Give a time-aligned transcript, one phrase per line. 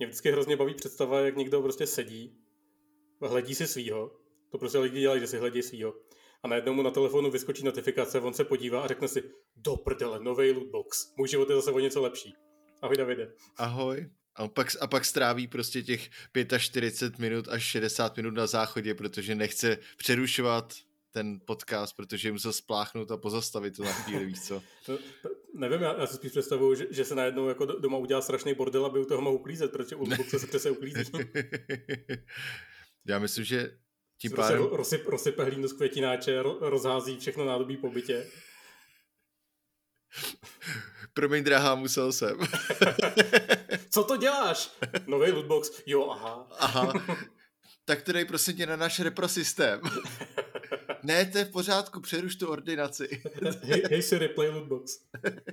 [0.00, 2.36] Mě vždycky hrozně baví představa, jak někdo prostě sedí,
[3.20, 4.16] hledí si svýho,
[4.50, 5.94] to prostě lidi dělají, že si hledí svýho.
[6.42, 9.22] A najednou mu na telefonu vyskočí notifikace, on se podívá a řekne si,
[9.56, 12.34] do prdele, nový lootbox, můj život je zase o něco lepší.
[12.82, 13.32] Ahoj Davide.
[13.56, 14.10] Ahoj.
[14.34, 16.10] A pak, a pak stráví prostě těch
[16.58, 20.74] 45 minut až 60 minut na záchodě, protože nechce přerušovat
[21.10, 24.62] ten podcast, protože musel spláchnout a pozastavit to na chvíli, víš co?
[25.60, 28.86] Nevím, já, já si spíš představuju, že, že se najednou jako doma udělá strašný bordel,
[28.86, 31.12] aby u toho mohl uklízet, protože u lootboxe se přece uklízí.
[33.06, 33.78] já myslím, že
[34.18, 34.68] tím prostě pádem...
[34.72, 38.26] Rozsyp, rozsype hlínu z květináče, rozhází všechno nádobí po bytě.
[41.14, 42.38] Promiň, drahá, musel jsem.
[43.90, 44.70] Co to děláš?
[45.06, 45.82] Nový lootbox.
[45.86, 46.46] Jo, aha.
[46.58, 46.92] Aha.
[47.84, 49.80] Tak to dej prosím tě na náš reprosystém.
[51.02, 53.22] Ne, to je v pořádku, přeruš tu ordinaci.
[53.62, 55.00] hej, hej si replay lootbox.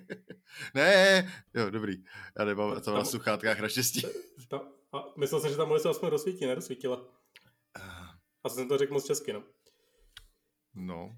[0.74, 2.04] ne, jo, dobrý.
[2.40, 4.06] Já nemám to na sluchátkách naštěstí.
[4.94, 7.06] a myslel jsem, že tam se aspoň rozsvítí, nerozsvítila.
[8.44, 9.44] A jsem to řekl moc česky, no.
[10.74, 11.18] No,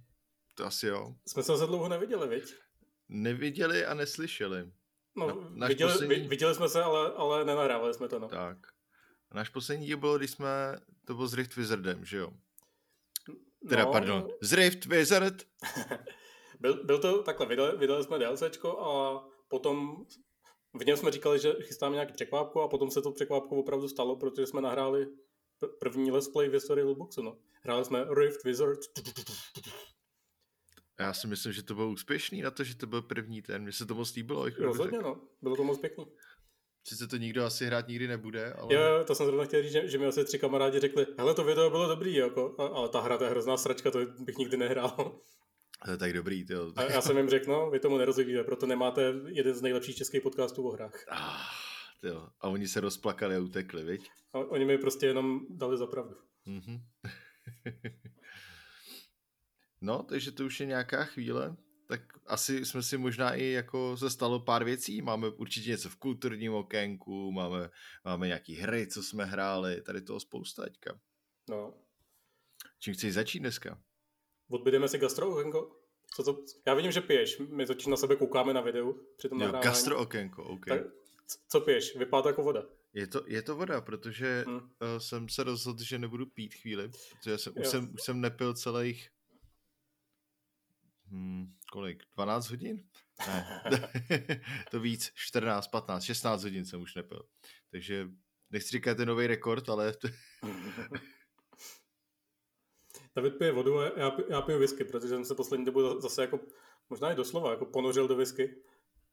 [0.56, 1.16] to asi jo.
[1.28, 2.56] Jsme se za dlouho neviděli, viď?
[3.10, 4.72] Neviděli a neslyšeli.
[5.16, 6.28] No, Na, viděli, poslední...
[6.28, 8.28] viděli jsme se, ale, ale nenahrávali jsme to, no.
[8.28, 8.58] Tak.
[9.34, 12.32] Náš poslední díl bylo, když jsme, to bylo s Rift Wizardem, že jo?
[13.70, 15.36] Teda, no, pardon, z Rift Wizard.
[16.60, 20.06] byl, byl to takhle, vydali, vydali jsme DLCčko a potom
[20.74, 24.16] v něm jsme říkali, že chystáme nějaký překvápku a potom se to překvápko opravdu stalo,
[24.16, 25.08] protože jsme nahráli
[25.80, 27.38] první let's play v historii Lootboxu, no.
[27.62, 28.80] Hráli jsme Rift Wizard.
[31.00, 33.64] Já si myslím, že to bylo úspěšný na to, že to byl první ten.
[33.64, 34.46] Mně se to moc líbilo.
[34.60, 35.22] Rozhodně, no.
[35.42, 36.06] Bylo to moc pěkný.
[36.90, 38.74] Sice to nikdo asi hrát nikdy nebude, ale...
[38.74, 41.44] Jo, to jsem zrovna chtěl říct, že, že mi asi tři kamarádi řekli, hele, to
[41.44, 45.20] video bylo dobrý, jako, ale ta hra to je hrozná sračka, to bych nikdy nehrál.
[45.86, 46.74] To je tak dobrý, jo.
[46.76, 50.22] A já jsem jim řekl, no, vy tomu nerozumíte, proto nemáte jeden z nejlepších českých
[50.22, 51.06] podcastů o hrách.
[51.12, 51.54] Ah,
[52.02, 52.28] tyjo.
[52.42, 54.10] A oni se rozplakali a utekli, viď?
[54.34, 56.16] A oni mi prostě jenom dali za pravdu.
[56.48, 56.82] Mm-hmm.
[59.82, 61.56] no, takže to už je nějaká chvíle.
[61.90, 65.02] Tak asi jsme si možná i jako se stalo pár věcí.
[65.02, 67.70] Máme určitě něco v kulturním okénku, máme,
[68.06, 71.00] máme nějaký hry, co jsme hráli, tady toho spousta teďka.
[71.50, 71.74] No.
[72.80, 73.82] Čím chceš začít dneska?
[74.50, 75.76] Odbydeme si gastro okénko?
[76.16, 76.44] Co to?
[76.68, 77.40] Já vidím, že piješ.
[77.40, 80.66] My totiž na sebe koukáme na videu při tom jo, gastro okénko, OK.
[80.66, 80.82] Tak,
[81.48, 81.96] co piješ?
[81.96, 82.64] Vypadá to jako voda.
[82.94, 84.70] Je to, je to voda, protože hmm.
[84.98, 89.10] jsem se rozhodl, že nebudu pít chvíli, protože jsem, už, jsem, už jsem nepil celých
[91.10, 92.84] hmm, kolik, 12 hodin?
[93.28, 93.62] Ne,
[94.72, 97.24] to víc, 14, 15, 16 hodin jsem už nepil.
[97.72, 98.08] Takže
[98.50, 99.94] nechci říkat ten nový rekord, ale...
[103.16, 106.40] David pije vodu a já, já piju whisky, protože jsem se poslední dobu zase jako,
[106.90, 108.56] možná i doslova, jako ponořil do whisky.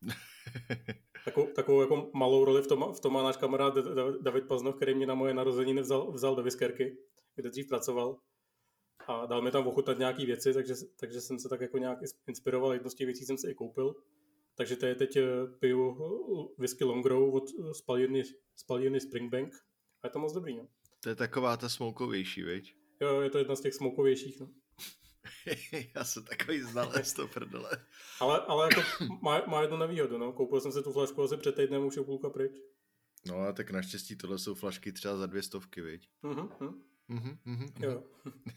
[1.25, 3.75] Takovou, takovou jako malou roli v tom, v tom má náš kamarád
[4.21, 6.99] David Paznov, který mě na moje narozeniny vzal, vzal do whiskerky,
[7.35, 8.19] kde dřív pracoval
[9.07, 12.73] a dal mi tam ochutnat nějaké věci, takže, takže jsem se tak jako nějak inspiroval,
[12.73, 13.95] jedno z těch věcí jsem se i koupil.
[14.55, 15.25] Takže to je teď eh,
[15.59, 18.23] piju eh, whisky Longrow od spalírny,
[18.57, 19.55] spalírny Springbank
[20.03, 20.57] a je to moc dobrý.
[20.57, 20.69] No.
[21.01, 22.77] To je taková ta smoukovější, viď?
[23.01, 24.41] Jo, je to jedna z těch smoukovějších.
[24.41, 24.49] No.
[25.97, 27.71] Já jsem takový znalec to prdele.
[28.21, 30.33] ale, ale jako má, má jednu nevýhodu, no.
[30.33, 32.53] Koupil jsem si tu flašku asi před týdnem, už je půlka pryč.
[33.27, 36.09] No a tak naštěstí tohle jsou flašky třeba za dvě stovky, viď?
[36.23, 36.83] Mhm, mhm.
[37.09, 38.03] Mhm, mhm, jo.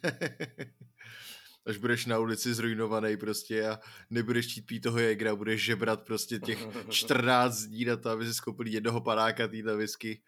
[1.66, 3.80] Až budeš na ulici zrujnovaný prostě a
[4.10, 8.34] nebudeš chtít pít toho jegra, budeš žebrat prostě těch 14 dní na to, aby si
[8.34, 10.22] skoupil jednoho panáka týhle whisky.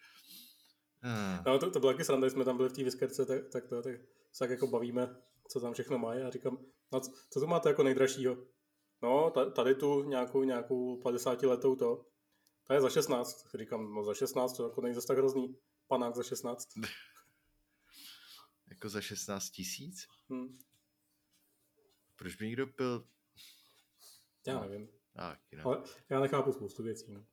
[1.03, 1.43] Ah.
[1.45, 3.81] No to, to bylo taky sranda, jsme tam byli v té whiskerce, tak, tak to
[3.81, 3.95] tak,
[4.31, 5.15] se tak jako bavíme
[5.51, 6.11] co tam všechno má.
[6.11, 6.57] A říkám,
[6.91, 6.99] no,
[7.29, 8.37] co tu máte jako nejdražšího?
[9.03, 12.05] No, tady tu nějakou, nějakou 50 letou to.
[12.67, 13.47] To je za 16.
[13.55, 15.57] Říkám, no za 16, to jako není zase tak hrozný.
[15.87, 16.67] Panák za 16.
[18.81, 20.07] jako za 16 tisíc?
[20.29, 20.57] Hmm.
[22.15, 23.07] Proč by někdo pil?
[24.47, 24.87] Já nevím.
[25.15, 27.11] Tak, Ale já nechápu spoustu věcí.
[27.13, 27.25] No.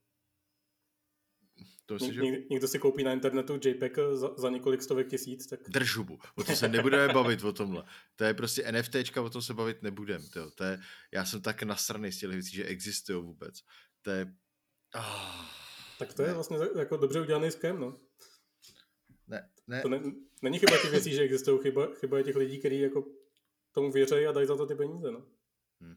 [1.86, 2.20] To si, že...
[2.50, 5.60] někdo si koupí na internetu JPEG za, za několik stovek tisíc, tak...
[5.68, 6.18] Držubu.
[6.34, 7.84] O tom se nebudeme bavit o tomhle.
[8.16, 10.28] To je prostě NFTčka, o tom se bavit nebudem.
[10.28, 10.80] To, to je,
[11.12, 13.60] já jsem tak nasraný z těch věcí, že existují vůbec.
[14.02, 14.34] To je...
[14.94, 15.44] Oh,
[15.98, 16.28] tak to ne.
[16.28, 18.07] je vlastně jako dobře udělaný scam, no.
[19.68, 19.82] Ne.
[19.82, 20.02] To ne,
[20.42, 23.06] není chyba těch věcí, že existují, chyba, chyba je těch lidí, kteří jako
[23.72, 25.22] tomu věří a dají za to ty peníze, no.
[25.80, 25.96] Hmm.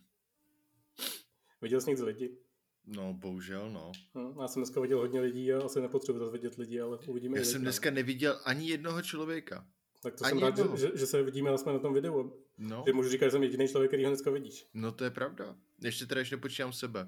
[1.61, 2.37] Viděl jsi někdy lidi?
[2.85, 3.91] No, bohužel, no.
[4.15, 4.35] no.
[4.41, 7.37] Já jsem dneska viděl hodně lidí a asi nepotřebuji zase vidět lidi, ale uvidíme.
[7.37, 9.67] Já jsem dneska neviděl ani jednoho člověka.
[10.01, 12.33] Tak to ani jsem rád, že, že, že, se vidíme jsme na tom videu.
[12.57, 12.83] No.
[12.87, 14.67] Že můžu říkat, že jsem jediný člověk, který ho dneska vidíš.
[14.73, 15.55] No to je pravda.
[15.81, 17.07] Ještě teda ještě nepočítám sebe.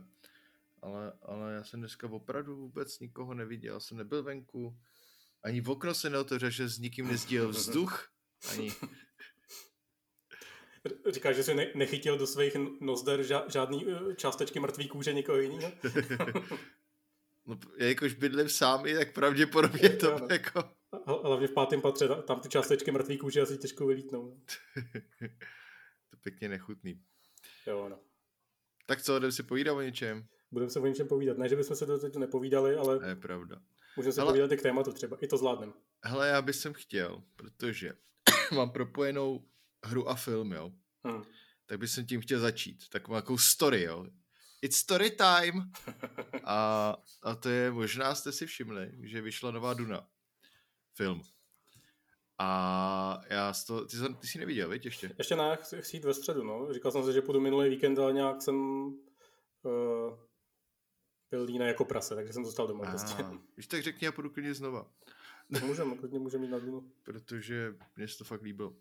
[0.82, 3.74] ale, ale já jsem dneska opravdu vůbec nikoho neviděl.
[3.74, 4.78] Já jsem nebyl venku.
[5.44, 8.10] Ani v okno se neotevřel, že s nikým nezdílel vzduch.
[8.52, 8.74] Ani...
[11.10, 15.38] Říkáš, že jsi ne- nechytil do svých nozder ža- žádný uh, částečky mrtvý kůže někoho
[15.38, 15.72] jiného?
[17.46, 20.28] no, jakož bydlím sám, tak pravděpodobně to no.
[20.32, 20.64] jako...
[21.24, 24.42] Hlavně v pátém patře, ta- tam ty částečky mrtvý kůže asi těžko vylítnou.
[26.10, 27.02] to pěkně nechutný.
[27.68, 28.00] Jo, no.
[28.86, 30.26] Tak co, jdem si povídat o něčem?
[30.52, 31.38] Budeme se o něčem povídat.
[31.38, 33.62] Ne, že bychom se to teď nepovídali, ale To je pravda.
[33.98, 34.32] Můžeme se Hele.
[34.32, 35.18] povídat i k tématu třeba.
[35.22, 35.74] I to zvládnem.
[36.04, 37.94] Hele, já bych jsem chtěl, protože
[38.56, 39.46] mám propojenou
[39.86, 40.72] hru a film, jo.
[41.08, 41.24] Hm.
[41.66, 42.90] Tak bych jsem tím chtěl začít.
[42.90, 44.06] Takovou nějakou story, jo.
[44.62, 45.72] It's story time!
[46.44, 50.08] A, a to je, možná jste si všimli, že vyšla nová Duna.
[50.96, 51.22] Film.
[52.38, 55.12] A já z toho, ty, jsi- ty jsi neviděl, viď, ještě?
[55.18, 56.74] Ještě ne, chci, chci jít ve středu, no.
[56.74, 60.20] Říkal jsem si, že půjdu minulý víkend, ale nějak jsem uh,
[61.34, 62.90] byl líný jako prase, takže jsem zůstal doma.
[62.90, 63.24] Prostě.
[63.54, 64.92] Když tak řekni, já půjdu klidně znova.
[65.66, 66.92] Můžeme, klidně můžeme jít na dnu.
[67.04, 68.76] protože mě se to fakt líbilo.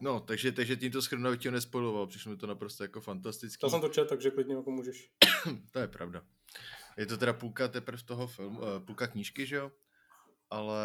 [0.00, 3.66] No, takže, takže tímto schrnu tě nespoiloval, přišlo mi to naprosto jako fantastický.
[3.66, 5.10] Já jsem to čet, takže klidně jako můžeš.
[5.72, 6.22] To je pravda.
[6.96, 9.72] Je to teda půlka teprve toho filmu, eh, půlka knížky, že jo?
[10.50, 10.80] Ale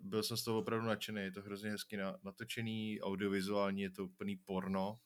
[0.00, 4.04] byl jsem z toho opravdu nadšený, je to hrozně hezky na- natočený, audiovizuální, je to
[4.04, 4.98] úplný porno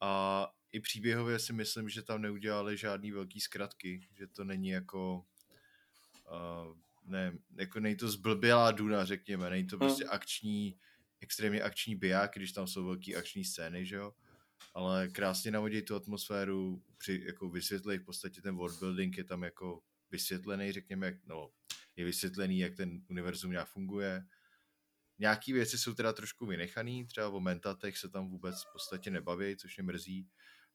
[0.00, 5.26] a i příběhově si myslím, že tam neudělali žádný velký zkratky, že to není jako
[6.30, 10.78] uh, ne, jako není to zblbělá Duna, řekněme, není to prostě akční,
[11.20, 14.14] extrémně akční biják, když tam jsou velký akční scény, že jo?
[14.74, 19.82] ale krásně navodí tu atmosféru, při, jako vysvětlej v podstatě ten worldbuilding je tam jako
[20.10, 21.50] vysvětlený, řekněme, jak, no,
[21.96, 24.24] je vysvětlený, jak ten univerzum nějak funguje.
[25.18, 29.56] Nějaký věci jsou teda trošku vynechaný, třeba o mentatech se tam vůbec v podstatě nebaví,
[29.56, 30.28] což mě mrzí.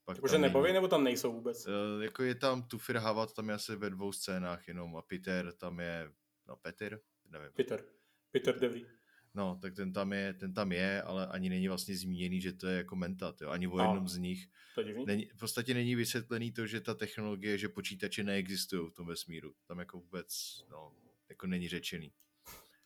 [0.05, 1.67] Pak nebaví, není- nebo tam nejsou vůbec?
[1.67, 5.51] Eh, jako je tam Tufir Havat, tam je asi ve dvou scénách jenom a Peter
[5.53, 6.11] tam je,
[6.47, 6.99] no Peter,
[7.29, 7.83] nevím, Peter.
[8.31, 8.85] Peter Devry.
[9.33, 12.67] no, tak ten tam je, ten tam je, ale ani není vlastně zmíněný, že to
[12.67, 13.83] je jako mentat, jo, ani o No.
[13.83, 14.47] jednom z nich.
[14.75, 15.05] To je divný.
[15.05, 19.53] Není, v podstatě není vysvětlený to, že ta technologie, že počítače neexistují v tom vesmíru.
[19.67, 20.27] Tam jako vůbec,
[20.69, 20.91] no,
[21.29, 22.13] jako není řečený.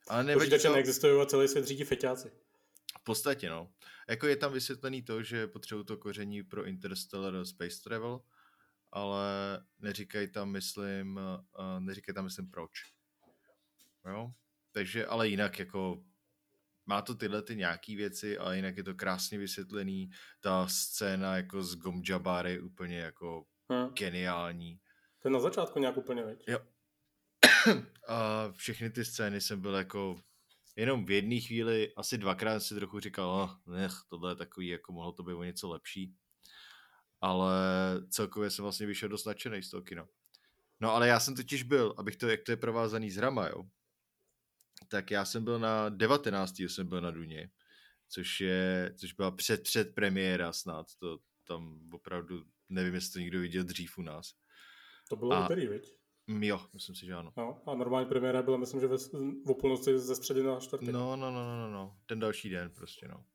[0.07, 2.31] Ale nevadí Počítače to, neexistují a celý svět řídí feťáci.
[3.09, 3.71] Podstatě, no.
[4.09, 8.21] Jako je tam vysvětlený to, že potřebují to koření pro Interstellar Space Travel,
[8.91, 9.25] ale
[9.79, 12.71] neříkají tam, myslím, uh, neříkají tam, myslím, proč.
[14.05, 14.31] Jo?
[14.71, 16.03] Takže, ale jinak jako
[16.85, 20.09] má to tyhle ty nějaký věci, ale jinak je to krásně vysvětlený.
[20.39, 23.93] Ta scéna jako z Gomjabár je úplně jako Hm.
[23.93, 24.79] geniální.
[25.19, 26.43] To je na začátku nějak úplně, veď?
[26.47, 26.59] Jo.
[28.07, 30.21] A všechny ty scény jsem byl jako
[30.79, 34.93] jenom v jedné chvíli, asi dvakrát si trochu říkal, oh, nech, tohle je takový, jako
[34.93, 36.15] mohlo to být o něco lepší.
[37.21, 37.53] Ale
[38.09, 40.07] celkově jsem vlastně vyšel dost nadšený z toho kina.
[40.79, 43.63] No ale já jsem totiž byl, abych to, jak to je provázaný s Rama, jo,
[44.87, 46.59] tak já jsem byl na 19.
[46.59, 47.51] jsem byl na Duně,
[48.09, 53.39] což je, což byla před, před premiéra snad, to tam opravdu, nevím, jestli to někdo
[53.39, 54.33] viděl dřív u nás.
[55.09, 55.98] To bylo A- úterý, veď?
[56.29, 57.33] Mm, Jo, myslím si, že ano.
[57.37, 60.89] No, a normální premiéra byla, myslím, že ve, v půlnoci ze středy na čtvrtek.
[60.89, 63.25] No, no, no, no, no, no, ten další den prostě, no.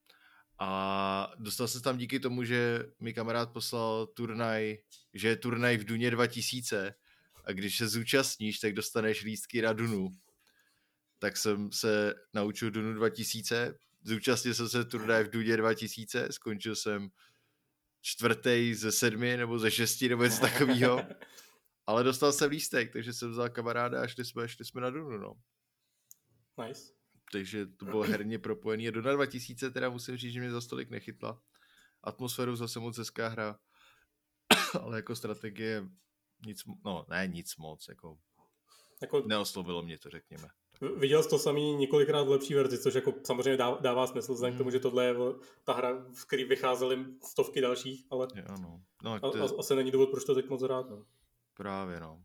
[0.58, 4.78] A dostal jsem tam díky tomu, že mi kamarád poslal turnaj,
[5.14, 6.94] že je turnaj v Duně 2000
[7.44, 10.10] a když se zúčastníš, tak dostaneš lístky na Dunu.
[11.18, 17.08] Tak jsem se naučil Dunu 2000, zúčastnil jsem se turnaj v Duně 2000, skončil jsem
[18.00, 21.02] čtvrtý ze sedmi nebo ze šesti nebo něco takového.
[21.86, 25.18] Ale dostal jsem lístek, takže jsem vzal kamaráda a šli jsme, šli jsme na Dunu,
[25.18, 25.34] no
[26.66, 26.92] Nice.
[27.32, 28.88] takže to bylo herně propojený.
[28.88, 31.40] A Duna 2000 teda musím říct, že mě za stolik nechytla.
[32.02, 33.58] Atmosféru zase moc hezká hra,
[34.80, 35.84] ale jako strategie
[36.46, 38.18] nic, no ne nic moc, jako
[39.02, 40.48] Jako, neoslovilo mě to, řekněme.
[40.96, 44.54] viděl jsi to samý několikrát v lepší verzi, což jako samozřejmě dává, dává smysl, vzhledem
[44.54, 44.72] k tomu, Mhm.
[44.76, 45.14] že tohle je
[45.64, 48.82] ta hra, v který vycházely stovky dalších, ale Jo, no.
[49.02, 50.90] No, a, a, asi není důvod, proč to teď moc rád.
[50.90, 51.06] No.
[51.54, 52.22] Právě, no.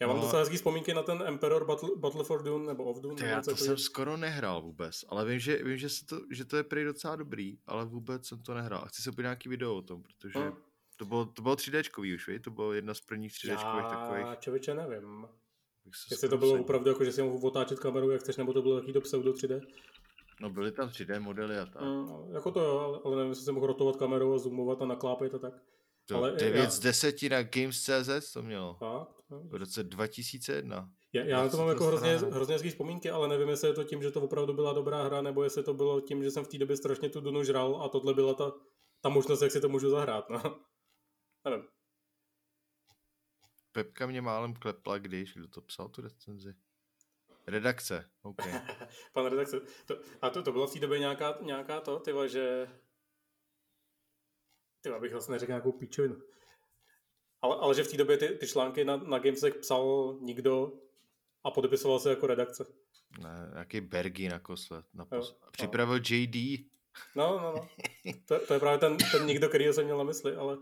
[0.00, 0.22] Já mám No.
[0.22, 3.14] docela hezký vzpomínky na ten Emperor Battle, Battle for Dune, nebo of Dune.
[3.16, 6.20] To nebo já to jsem skoro nehrál vůbec, ale vím, že, vím, že, se to,
[6.30, 8.80] že to je prý docela dobrý, ale vůbec jsem to nehrál.
[8.84, 10.52] A chci se podívat nějaký video o tom, protože Hm.
[10.96, 12.40] to bylo, to bylo 3Dčkový už, víš?
[12.44, 14.26] To bylo jedna z prvních 3Dčkových takových.
[14.26, 15.28] Já člověče nevím.
[16.10, 18.74] Jestli to bylo opravdu jako, že si mohl otáčet kameru, jak chceš, nebo to bylo
[18.74, 19.60] takový to pseudo 3D.
[20.40, 21.82] No byly tam 3D modely a tak.
[21.82, 25.34] Mm, jako to jo, ale- nevím, jestli jsem mohl rotovat kamerou a zoomovat a naklápět
[25.34, 25.54] a tak.
[26.06, 28.74] To Ale 9 já- z 10 na Games.cz to mělo.
[28.74, 29.08] Fakt?
[29.28, 30.90] V roce 2001.
[31.12, 33.74] Já, já na to mám to jako hrozně, hrozně hezký vzpomínky, ale nevím, jestli je
[33.74, 36.44] to tím, že to opravdu byla dobrá hra, nebo jestli to bylo tím, že jsem
[36.44, 38.52] v té době strašně tu Dunu žral a tohle byla ta,
[39.00, 40.30] ta možnost, jak si to můžu zahrát.
[40.30, 40.42] No.
[41.44, 41.64] Nevím.
[43.72, 46.54] Pepka mě málem klepla, když, kdo to psal tu recenzi?
[47.46, 48.36] Redakce, OK.
[49.12, 49.60] Pan redakce.
[49.86, 52.68] To, a to, to bylo v té době nějaká, nějaká to, tyva, že...
[54.84, 56.16] Tyva, bych vlastně neřekl nějakou píčovinu.
[57.42, 60.72] Ale, ale že v té době ty, ty články na, na Gamesech psal nikdo
[61.44, 62.66] a podepisoval se jako redakce.
[63.18, 64.84] Ne, nějaký Bergy nakosled.
[64.94, 65.30] Napos...
[65.30, 66.02] Jo, Připravil no.
[66.10, 66.66] JD.
[67.14, 67.68] No, no, no.
[68.26, 70.58] To, to je právě ten, ten nikdo, který jsem měl na mysli, ale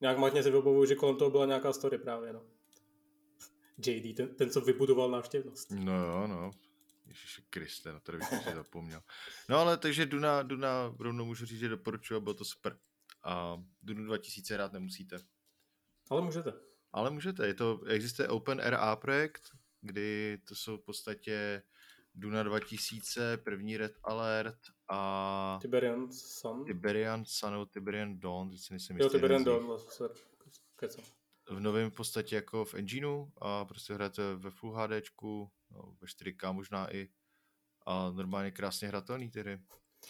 [0.00, 2.42] nějak matně si vybavuju, že kolem toho byla nějaká story právě, no.
[3.86, 5.70] JD, ten, ten co vybudoval návštěvnost.
[5.70, 6.50] No jo, no.
[7.08, 9.02] Ježiši Kriste, na to bych si zapomněl.
[9.48, 12.78] No ale takže Duna, Duna rovnou můžu říct, že doporučuji a bylo to super.
[13.24, 15.18] A Dunu 2000 rád nemusíte.
[16.10, 16.52] Ale můžete.
[16.92, 17.46] Ale můžete.
[17.46, 19.42] Je to, existuje OpenRA projekt,
[19.80, 21.62] kdy to jsou v podstatě
[22.14, 25.58] Duna 2000, první Red Alert a...
[25.62, 26.64] Tiberian Sun.
[26.64, 29.78] Tiberian Sun nebo Tiberian Dawn, teď si nejsem Jo, Tiberian Dawn,
[31.50, 35.50] v novém v podstatě jako v engineu a prostě hrajete ve Full HDčku,
[36.00, 37.08] ve 4K možná i
[37.86, 39.60] a normálně krásně hratelný ty hry.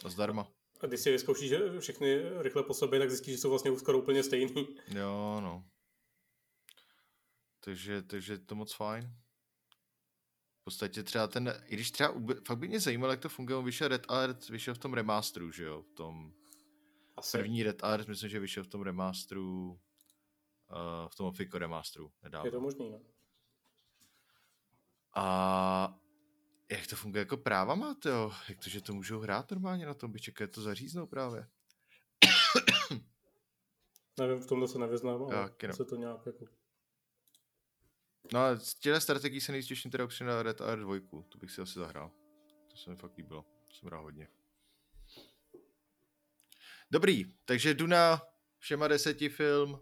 [0.05, 0.53] A zdarma.
[0.81, 4.23] A když si vyzkoušíš všechny rychle po sobě, tak zjistíš, že jsou vlastně skoro úplně
[4.23, 4.69] stejný.
[4.89, 5.65] Jo, no.
[7.61, 9.15] Takže, takže to moc fajn.
[10.61, 12.15] V podstatě třeba ten, i když třeba,
[12.47, 15.51] fakt by mě zajímalo, jak to funguje, on vyšel Red Alert, vyšel v tom remasteru,
[15.51, 16.33] že jo, v tom
[17.17, 17.39] Asi.
[17.39, 22.47] první Red Alert, myslím, že vyšel v tom remasteru, uh, v tom Fico remasteru nedávno.
[22.47, 23.01] Je to možný, no.
[25.19, 25.99] A
[26.71, 28.33] jak to funguje jako práva máte, jo?
[28.49, 31.49] Jak to, že to můžou hrát normálně na tom, by čekali to zaříznou právě?
[34.19, 35.75] Nevím, v tomhle se nevyznám, ale no.
[35.75, 36.45] se to nějak jako...
[38.33, 40.95] No a z těchto strategií se nejvíc těším teda upřímně na Red Alert 2,
[41.29, 42.11] to bych si asi zahrál.
[42.71, 44.29] To se mi fakt líbilo, to jsem hrál hodně.
[46.91, 48.23] Dobrý, takže Duna,
[48.59, 49.81] všema deseti film.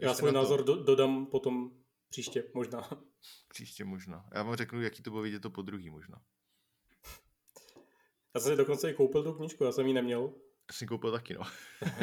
[0.00, 1.85] Já svůj názor do, dodám potom
[2.16, 2.90] příště, možná.
[3.48, 4.28] Příště možná.
[4.34, 6.22] Já vám řeknu, jaký to bylo vidět to po druhý možná.
[8.34, 10.34] Já jsem si dokonce i koupil tu knížku, já jsem ji neměl.
[10.68, 11.42] Já jsem ji koupil taky, no.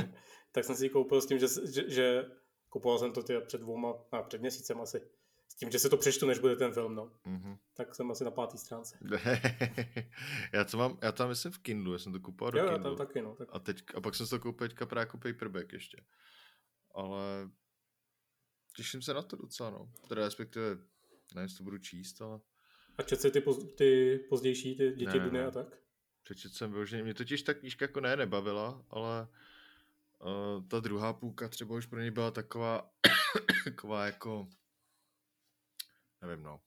[0.51, 2.25] tak jsem si ji koupil s tím, že, že, že
[2.69, 5.01] kupoval jsem to před dvouma, a před měsícem asi.
[5.47, 7.11] S tím, že se to přečtu, než bude ten film, no.
[7.25, 7.57] Mm-hmm.
[7.73, 8.97] Tak jsem asi na pátý stránce.
[10.53, 12.91] já, to mám, já tam myslím v Kindlu, já jsem to kupoval do jo, Kindle.
[12.91, 13.35] Já tam taky, no.
[13.35, 13.47] Tak...
[13.51, 16.03] A, teď, a pak jsem to koupil teďka právě jako paperback ještě.
[16.95, 17.49] Ale
[18.75, 19.91] těším se na to docela, no.
[20.07, 20.65] Teda respektive,
[21.35, 22.39] nevím, jestli to budu číst, ale...
[22.97, 25.77] A čet se ty, poz, ty pozdější, ty děti ne, Duny a tak?
[26.23, 29.27] Přečet jsem vyloženě, mě totiž ta knížka jako ne, nebavila, ale
[30.19, 32.91] uh, ta druhá půlka třeba už pro ně byla taková,
[33.63, 34.47] taková jako,
[36.21, 36.61] nevím no,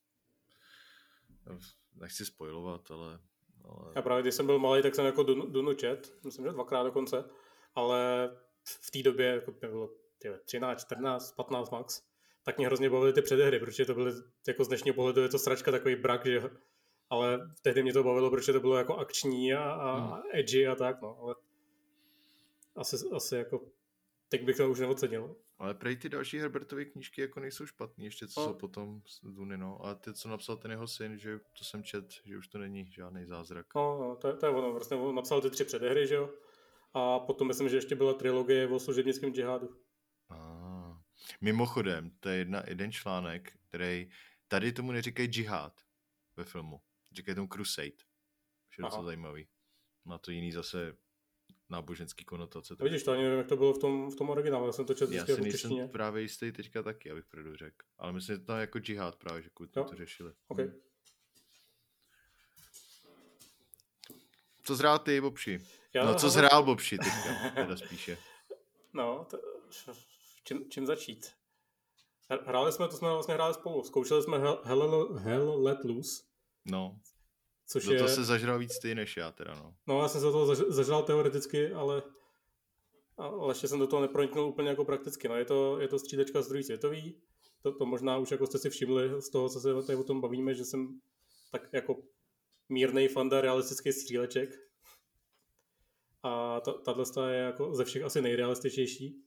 [1.95, 3.21] nechci spojovat, ale,
[3.65, 3.93] ale...
[3.95, 6.83] Já právě, když jsem byl malý, tak jsem jako Dunu, Dunu čet, myslím, že dvakrát
[6.83, 7.25] dokonce,
[7.75, 8.31] ale
[8.65, 9.91] v té době, jako bylo
[10.45, 12.03] 13, 14, 15 max,
[12.43, 14.13] tak mě hrozně bavily ty předehry, protože to byly,
[14.49, 16.43] jako z dnešního pohledu je to sračka, takový brak, že
[17.11, 20.23] ale tehdy mě to bavilo, protože to bylo jako akční a, a hmm.
[20.33, 21.35] edgy a tak, no, ale
[22.77, 23.61] asi, asi jako
[24.29, 25.37] teď bych to už neocenil.
[25.59, 28.47] Ale prej ty další Herbertovy knížky jako nejsou špatný, ještě co no.
[28.47, 29.87] jsou potom z Duny, no.
[29.87, 32.87] A ty, co napsal ten jeho syn, že to jsem čet, že už to není
[32.91, 33.67] žádný zázrak.
[33.75, 36.31] No, no to, je, to je ono, vlastně on napsal ty tři předehry, že jo.
[36.95, 39.77] A potom myslím, že ještě byla trilogie o služebnickém džihádu.
[40.31, 41.03] Ah.
[41.41, 44.11] Mimochodem, to je jedna, jeden článek, který
[44.49, 45.81] tady tomu neříkají džihad
[46.37, 46.81] ve filmu.
[47.13, 47.87] Říkají tomu crusade.
[48.79, 49.49] Je docela zajímavý.
[50.05, 50.97] Má to jiný zase
[51.71, 52.77] náboženský konotace.
[52.77, 52.85] Tak...
[52.85, 54.95] Vidíš, to ani nevím, jak to bylo v tom, v tom originálu, já jsem to
[54.95, 55.89] četl Já si jako nejsem češtině.
[55.89, 57.87] právě jistý teďka taky, abych pravdu řekl.
[57.99, 60.33] Ale myslím, že to jako džihad právě, že to, to řešili.
[60.49, 60.65] Okay.
[60.65, 60.81] Hmm.
[64.63, 65.61] Co zhrál ty, Bobši?
[65.95, 68.19] Já, no, co zhrál Bobši teďka, teda spíše.
[68.93, 69.39] No, to,
[70.47, 71.27] čím, čím začít?
[72.47, 73.83] Hráli jsme, to jsme vlastně hráli spolu.
[73.83, 76.23] Zkoušeli jsme Hell, Hell, Hell Let Loose.
[76.65, 77.01] No.
[77.67, 77.99] Což Do je...
[77.99, 79.75] to se zažral víc ty než já teda, no.
[79.87, 82.03] No, já jsem se to zažral teoreticky, ale,
[83.17, 85.29] ale ještě jsem do toho neproniknul úplně jako prakticky.
[85.29, 87.23] No, je to, je to střídečka z druhý světový.
[87.63, 90.21] To, to možná už jako jste si všimli z toho, co se tady o tom
[90.21, 91.01] bavíme, že jsem
[91.53, 92.03] tak jako
[92.69, 94.51] mírnej fanda realistický stříleček.
[96.23, 99.26] A tato je jako ze všech asi nejrealističtější.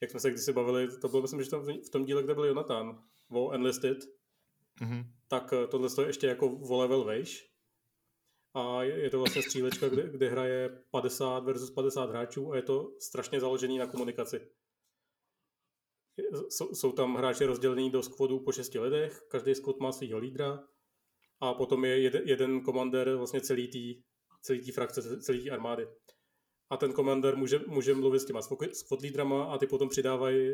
[0.00, 2.44] Jak jsme se kdysi bavili, to bylo myslím, že tam v tom díle, kde byl
[2.44, 3.98] Jonathan, o Enlisted,
[4.80, 5.04] mm-hmm.
[5.28, 7.50] tak tohle je ještě jako o level vejš
[8.54, 12.92] a je to vlastně střílečka, kde, kde hraje 50 versus 50 hráčů a je to
[13.00, 14.40] strašně založený na komunikaci.
[16.48, 20.68] Jsou, jsou tam hráči rozdělení do skvodů po šesti lidech, každý skvod má svého lídra
[21.40, 24.02] a potom je jeden, jeden komandér vlastně celý tý,
[24.42, 25.86] celý tý frakce, celý tý armády.
[26.70, 28.40] A ten komandér může, může mluvit s těma
[29.02, 30.52] lídrama a ty potom přidávají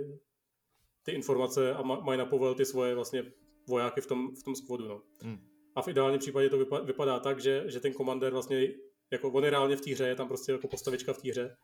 [1.03, 3.33] ty informace a mají na povel ty svoje vlastně
[3.69, 4.89] vojáky v tom, v tom skvodu.
[4.89, 5.03] No.
[5.23, 5.39] Hmm.
[5.75, 8.69] A v ideálním případě to vypadá, vypadá tak, že, že ten komandér vlastně,
[9.11, 11.57] jako on je reálně v té hře, je tam prostě jako postavička v té hře,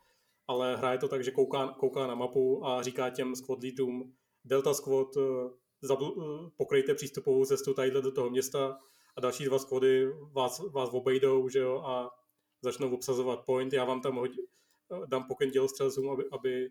[0.46, 4.74] ale hraje to tak, že kouká, kouká na mapu a říká těm squad leadům, Delta
[4.74, 5.50] Squad, eh,
[5.82, 8.78] zabl, eh, pokryjte přístupovou cestu tadyhle do toho města
[9.16, 12.10] a další dva squady vás, vás obejdou, že jo, a
[12.62, 14.38] začnou obsazovat point, já vám tam hodí,
[15.06, 16.70] dám pokyn dělostřelcům, aby, aby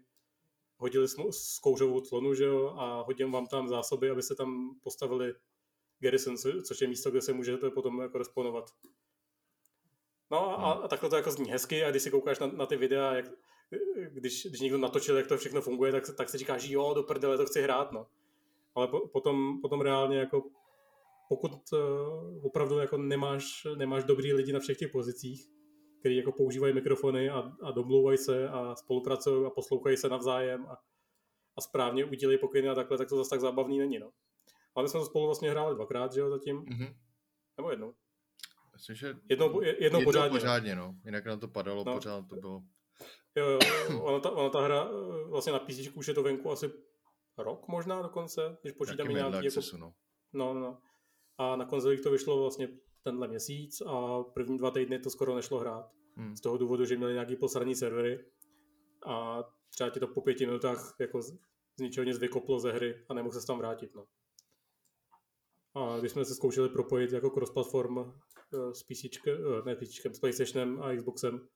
[0.78, 5.34] hodili s kouřovou clonu, že jo, a hodím vám tam zásoby, aby se tam postavili
[6.00, 8.70] garrison, což je místo, kde se můžete potom jako responovat.
[10.32, 12.76] No a, a takhle to jako zní hezky a když si koukáš na, na ty
[12.76, 13.26] videa, jak,
[14.10, 17.38] když, když někdo natočil, jak to všechno funguje, tak, tak si říkáš, jo, do prdele,
[17.38, 18.08] to chci hrát, no.
[18.76, 20.44] Ale po, potom, potom reálně jako
[21.30, 25.50] pokud uh, opravdu jako nemáš, nemáš dobrý lidi na všech těch pozicích,
[26.02, 30.78] kteří jako používají mikrofony a, a domlouvají se a spolupracují a poslouchají se navzájem a,
[31.58, 34.12] a správně udělají pokyny a takhle, tak to zase tak zábavný není, no.
[34.76, 36.62] Ale my jsme to spolu vlastně hráli dvakrát, že jo, zatím?
[36.62, 36.96] Mm-hmm.
[37.58, 37.94] Nebo jednou?
[38.74, 40.40] Myslím, že jednou, jednou, jednou pořádně.
[40.40, 40.96] pořádně, no.
[41.06, 41.94] Jinak nám to padalo, no.
[41.94, 42.62] pořád to bylo.
[43.36, 43.60] Jo, jo,
[44.02, 46.72] ona ta, ona ta hra eh, vlastně na PC už je to venku asi
[47.38, 49.46] rok možná dokonce, když počítáme nějaký...
[49.46, 49.78] Jako...
[49.78, 49.94] no.
[50.34, 50.54] no.
[50.54, 50.82] No,
[51.38, 52.68] A na konzolích to vyšlo vlastně
[53.04, 55.92] tenhle měsíc a první dva týdny to skoro nešlo hrát.
[56.16, 56.36] Hmm.
[56.36, 58.26] Z toho důvodu, že měli nějaký posradní servery
[59.08, 61.38] a třeba ti to po pěti minutách jako z,
[61.78, 63.96] z ničeho nic vykoplo ze hry a nemohl se tam vrátit.
[63.96, 64.06] No.
[65.76, 69.32] A když jsme se zkoušeli propojit jako cross-platform eh, s PC, eh,
[69.66, 71.48] ne PC, s PlayStationem a Xboxem,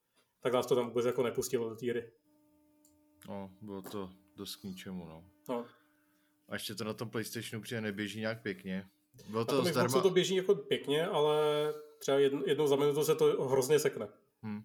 [0.42, 2.12] tak nás to tam vůbec jako nepustilo do té hry.
[3.30, 5.32] No, bylo to dost k ničemu, no.
[5.50, 5.66] no.
[6.50, 8.90] A ještě to na tom PlayStationu přijde neběží nějak pěkně.
[9.30, 10.02] Bylo to na tom zdarma...
[10.02, 11.38] to běží jako pěkně, ale
[12.00, 14.08] třeba jedno, jednou za minutu se to hrozně sekne.
[14.44, 14.62] Hmm.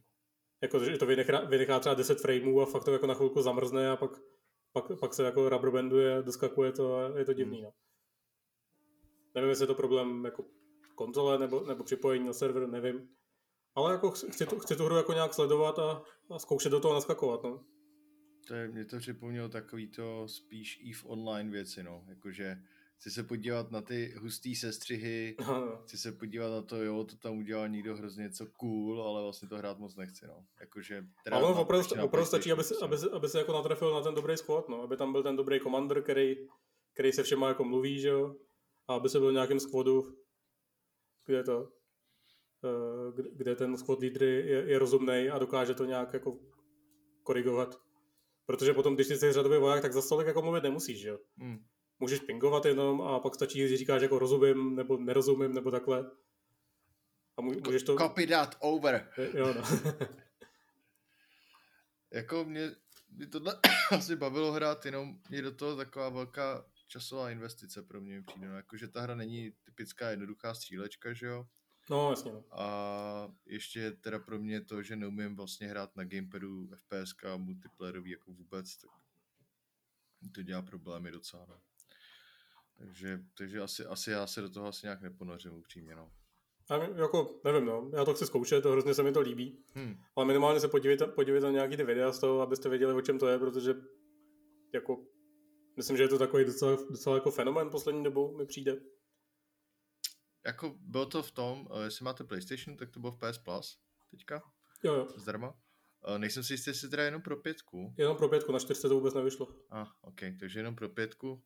[0.62, 3.90] Jako, že to vynechá, vynechá třeba 10 frameů a fakt to jako na chvilku zamrzne
[3.90, 4.10] a pak,
[4.72, 7.64] pak, pak se jako rubberbanduje, doskakuje to a je to divný, hmm.
[7.64, 7.72] no.
[9.34, 10.44] Nevím, jestli je to problém jako
[10.94, 13.08] konzole nebo, nebo připojení na server, nevím.
[13.74, 16.94] Ale jako chci tu, chci tu hru jako nějak sledovat a, a zkoušet do toho
[16.94, 17.64] naskakovat, no.
[18.46, 22.04] To je, mě to připomnělo takový to spíš i v online věci, no.
[22.08, 22.62] Jakože
[23.00, 25.76] chci se podívat na ty hustý sestřihy, no, no.
[25.76, 29.48] chci se podívat na to, jo, to tam udělal někdo hrozně něco cool, ale vlastně
[29.48, 30.44] to hrát moc nechci, no.
[30.60, 34.14] Jakože, ale opravdu, opravdu stačí, aby se, aby, se, aby se jako natrefil na ten
[34.14, 34.82] dobrý squad, no.
[34.82, 36.36] Aby tam byl ten dobrý commander, který,
[36.94, 38.36] který se všema jako mluví, že jo.
[38.88, 40.16] A aby se byl v nějakém squadu,
[41.26, 41.68] kde to,
[42.64, 46.38] Eh, kde ten squad leader je, je rozumný a dokáže to nějak jako
[47.22, 47.80] korigovat.
[48.46, 51.18] Protože potom, když jsi řadový voják, tak za stolik jako mluvit nemusíš, že jo?
[51.38, 51.58] Hmm.
[52.00, 56.10] Můžeš pingovat jenom a pak stačí, že říkáš jako rozumím nebo nerozumím nebo takhle.
[57.36, 57.96] A můžeš to...
[57.96, 59.10] Copy that, over.
[59.34, 59.62] Jo, no.
[62.10, 62.70] jako mě,
[63.10, 63.60] mě tohle
[63.90, 68.48] asi bavilo hrát, jenom je do toho taková velká časová investice pro mě přijde.
[68.48, 71.46] No, jakože ta hra není typická jednoduchá střílečka, že jo?
[71.90, 72.32] No, jasně.
[72.32, 72.44] No.
[72.50, 78.10] A ještě teda pro mě to, že neumím vlastně hrát na gamepadu FPS a multiplayerový
[78.10, 78.90] jako vůbec, tak
[80.34, 81.46] to dělá problémy docela.
[81.48, 81.60] No.
[82.80, 86.12] Takže, takže asi, asi já se do toho asi nějak neponořím upřímně, no.
[86.70, 87.90] Já, jako, nevím, no.
[87.94, 89.64] Já to chci zkoušet, to hrozně se mi to líbí.
[89.74, 89.94] Hmm.
[90.16, 93.18] Ale minimálně se podívejte, podívejte na nějaký ty videa z toho, abyste věděli, o čem
[93.18, 93.74] to je, protože
[94.74, 95.06] jako,
[95.76, 98.80] myslím, že je to takový docela, docela jako fenomén poslední dobou mi přijde.
[100.46, 103.78] Jako bylo to v tom, uh, jestli máte PlayStation, tak to bylo v PS Plus
[104.10, 104.42] teďka.
[104.82, 105.08] Jo, jo.
[105.16, 105.48] Zdarma.
[106.08, 107.94] Uh, nejsem si jistý, jestli teda jenom pro pětku.
[107.98, 109.48] Jenom pro pětku, na čtyřce to vůbec nevyšlo.
[109.70, 111.42] A, ah, ok, takže jenom pro pětku.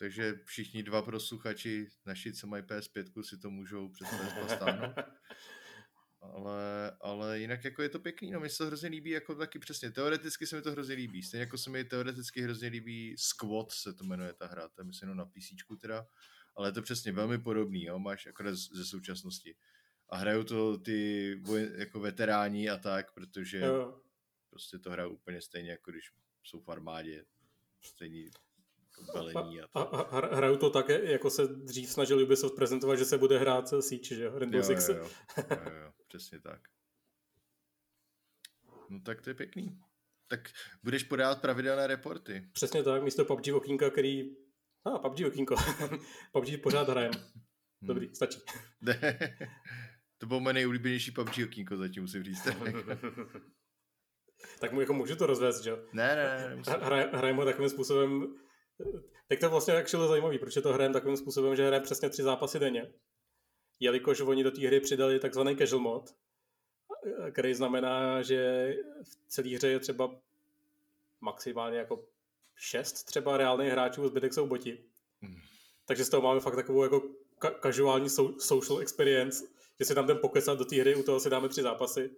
[0.00, 4.08] Takže všichni dva prosluchači naši, co mají PS5, si to můžou přes
[4.54, 4.94] stáhnout.
[6.20, 9.58] ale, ale jinak jako je to pěkný, no mi se to hrozně líbí, jako taky
[9.58, 13.72] přesně, teoreticky se mi to hrozně líbí, stejně jako se mi teoreticky hrozně líbí Squad
[13.72, 16.06] se to jmenuje ta hra, to je myslím na PC teda,
[16.56, 17.98] ale je to přesně velmi podobný, jo?
[17.98, 19.56] máš akorát ze současnosti.
[20.08, 21.42] A hrajou to ty
[21.74, 24.00] jako veteráni a tak, protože jo.
[24.50, 27.24] prostě to hrajou úplně stejně, jako když jsou v armádě.
[27.82, 28.30] Stejný
[29.14, 33.04] balení a, a, a, a hrajou to také, jako se dřív snažili Ubisoft prezentovat, že
[33.04, 34.38] se bude hrát Siege, že jo?
[34.38, 34.88] Rainbow Six.
[34.88, 35.08] Jo, jo,
[35.50, 36.60] jo, jo, přesně tak.
[38.88, 39.78] No tak to je pěkný.
[40.28, 40.50] Tak
[40.82, 42.48] budeš podávat pravidelné reporty.
[42.52, 44.36] Přesně tak, místo PUBG okýnka, který
[44.84, 45.56] a, ah, PUBG okýnko.
[46.32, 47.12] PUBG pořád hrajem.
[47.82, 48.14] Dobrý, hmm.
[48.14, 48.40] stačí.
[50.18, 52.42] to bylo moje nejoblíbenější PUBG okýnko zatím, musím říct.
[54.60, 55.78] tak mu jako můžu to rozvést, že jo?
[55.92, 56.62] Ne, ne, ne.
[56.80, 58.34] Hra, hrajem ho takovým způsobem,
[59.28, 62.10] tak to je vlastně actually zajímavý, proč je to hrajem takovým způsobem, že hrajem přesně
[62.10, 62.92] tři zápasy denně.
[63.80, 66.14] Jelikož oni do té hry přidali takzvaný casual mod,
[67.32, 70.20] který znamená, že v celé hře je třeba
[71.20, 72.04] maximálně jako
[72.56, 74.84] šest třeba reálných hráčů, zbytek jsou boti.
[75.20, 75.40] Hmm.
[75.86, 77.02] Takže z toho máme fakt takovou jako
[77.40, 79.44] ka- casuální so- social experience,
[79.78, 82.10] že si tam jdem pokecat do té hry, u toho si dáme tři zápasy.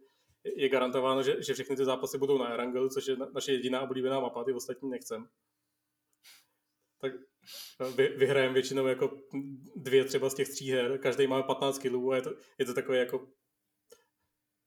[0.45, 4.21] Je garantováno, že, že všechny ty zápasy budou na Erangel, což je naše jediná oblíbená
[4.21, 5.29] mapa, ty ostatní nechcem.
[7.03, 7.13] Tak
[7.97, 9.19] vy, vyhrajeme většinou jako
[9.77, 12.75] dvě třeba z těch tří her, každý máme 15 kilů a je to, je to
[12.75, 13.29] takové jako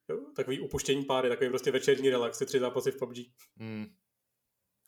[0.10, 3.17] jo, takový upuštění páry, takový prostě večerní relax, ty tři zápasy v PUBG.
[3.58, 3.95] Hmm.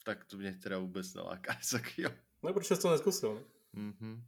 [0.03, 1.57] Tak to mě teda vůbec neláká.
[1.71, 2.09] Tak jo.
[2.43, 3.35] No proč jsi to neskusil?
[3.35, 3.43] Ne?
[3.81, 4.23] Mm-hmm.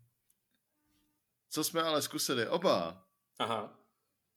[1.50, 2.48] Co jsme ale zkusili?
[2.48, 3.08] Oba.
[3.40, 3.80] Aha.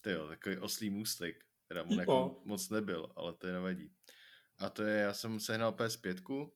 [0.00, 1.44] Ty jo, takový oslý můstek.
[1.68, 3.94] Teda on jako moc nebyl, ale to je nevadí.
[4.58, 6.50] A to je, já jsem sehnal PS5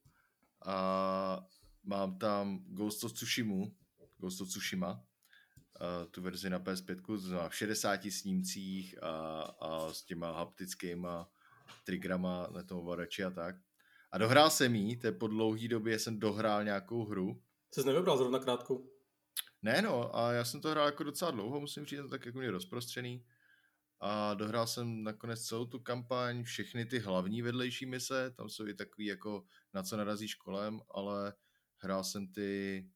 [0.64, 1.46] a
[1.86, 3.66] mám tam Ghost of Tsushima,
[4.18, 9.92] Ghost of Tsushima, uh, tu verzi na PS5, to znamená v 60 snímcích a, a
[9.92, 11.28] s těma haptickýma
[11.84, 13.56] triggerama na tom ovladači a tak.
[14.12, 17.42] A dohrál jsem jí, to je po dlouhý době jsem dohrál nějakou hru.
[17.74, 18.90] Jsi nevybral zrovna krátkou?
[19.62, 22.50] Ne no, a já jsem to hrál jako docela dlouho, musím říct, tak jako mě
[22.50, 23.24] rozprostřený.
[24.00, 28.74] A dohrál jsem nakonec celou tu kampaň, všechny ty hlavní vedlejší mise, tam jsou i
[28.74, 29.44] takový jako
[29.74, 31.34] na co narazíš kolem, ale
[31.78, 32.90] hrál jsem ty,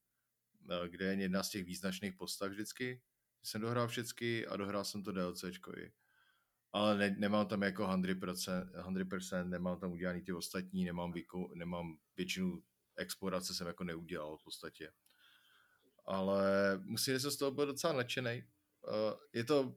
[0.70, 3.02] eh, kde je jedna z těch význačných postav vždycky.
[3.42, 5.92] Jsem dohrál všechny a dohrál jsem to DLCčko i.
[6.72, 11.98] Ale ne, nemám tam jako 100%, 100%, nemám tam udělaný ty ostatní, nemám, výko, nemám
[12.16, 12.62] většinu
[12.96, 14.92] explorace jsem jako neudělal v podstatě.
[16.06, 16.42] Ale
[16.84, 18.44] musím říct, že z toho byl docela nadšený.
[18.88, 19.76] Uh, je to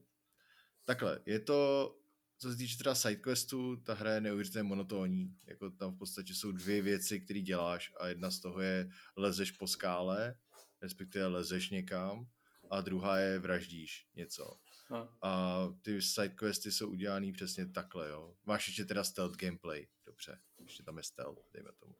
[0.84, 1.90] takhle, je to,
[2.38, 5.36] co se týče teda sidequestu, ta hra je neuvěřitelně monotónní.
[5.46, 9.50] Jako tam v podstatě jsou dvě věci, které děláš a jedna z toho je lezeš
[9.50, 10.36] po skále,
[10.82, 12.28] respektive lezeš někam
[12.70, 14.58] a druhá je vraždíš něco.
[14.90, 15.16] No.
[15.22, 18.36] A ty sidequesty jsou udělané přesně takhle, jo.
[18.44, 21.94] Máš ještě teda stealth gameplay, dobře, ještě tam je stealth, dejme tomu.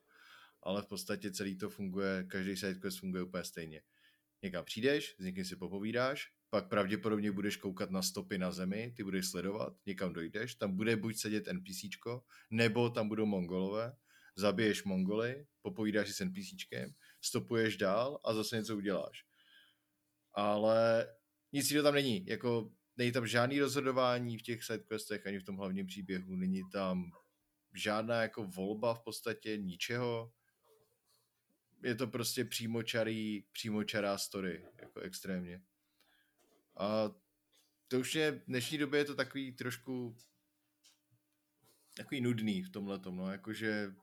[0.62, 3.82] Ale v podstatě celý to funguje, každý sidequest funguje úplně stejně.
[4.42, 9.04] Někam přijdeš, s někým si popovídáš, pak pravděpodobně budeš koukat na stopy na zemi, ty
[9.04, 13.96] budeš sledovat, někam dojdeš, tam bude buď sedět NPCčko, nebo tam budou mongolové,
[14.36, 19.24] zabiješ mongoly, popovídáš si s NPCčkem, stopuješ dál a zase něco uděláš.
[20.34, 21.08] Ale
[21.52, 25.56] nic jiného tam není, jako není tam žádný rozhodování v těch sidequestech ani v tom
[25.56, 27.10] hlavním příběhu, není tam
[27.74, 30.32] žádná jako volba v podstatě ničeho.
[31.82, 35.62] Je to prostě přímočarý, přímočará story, jako extrémně.
[36.76, 37.10] A
[37.88, 40.16] to už je, v dnešní době je to takový trošku
[41.96, 43.94] takový nudný v tomhle tom, no, jakože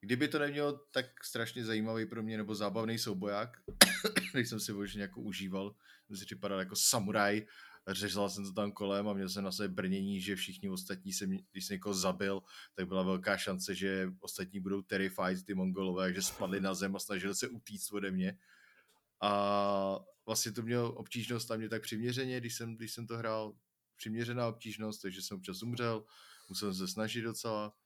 [0.00, 3.56] kdyby to nemělo tak strašně zajímavý pro mě nebo zábavný souboják,
[4.32, 5.74] když jsem si možná jako užíval,
[6.06, 7.46] jsem si připadal jako samuraj,
[7.88, 11.26] řezal jsem to tam kolem a měl jsem na sebe brnění, že všichni ostatní, se,
[11.26, 12.42] když jsem někoho zabil,
[12.74, 16.98] tak byla velká šance, že ostatní budou terrified, ty mongolové, že spadli na zem a
[16.98, 18.38] snažili se utíct ode mě.
[19.20, 19.98] A
[20.30, 23.58] vlastně to mělo obtížnost tam mě tak přiměřeně, když jsem, když jsem to hrál,
[23.96, 26.04] přiměřená obtížnost, takže jsem občas umřel,
[26.48, 27.76] musel se snažit docela.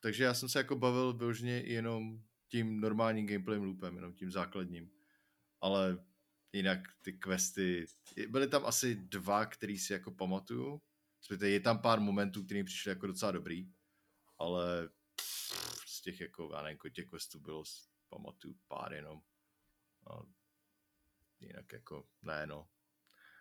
[0.00, 4.90] Takže já jsem se jako bavil vyloženě jenom tím normálním gameplay loopem, jenom tím základním.
[5.60, 6.04] Ale
[6.52, 7.86] jinak ty questy,
[8.28, 10.82] byly tam asi dva, který si jako pamatuju.
[11.44, 13.72] Je tam pár momentů, které přišly jako docela dobrý,
[14.38, 14.88] ale
[15.86, 17.64] z těch jako, já nevím, těch questů bylo,
[18.08, 19.20] pamatuju pár jenom.
[20.10, 20.35] A
[21.40, 22.68] jinak jako, ne no.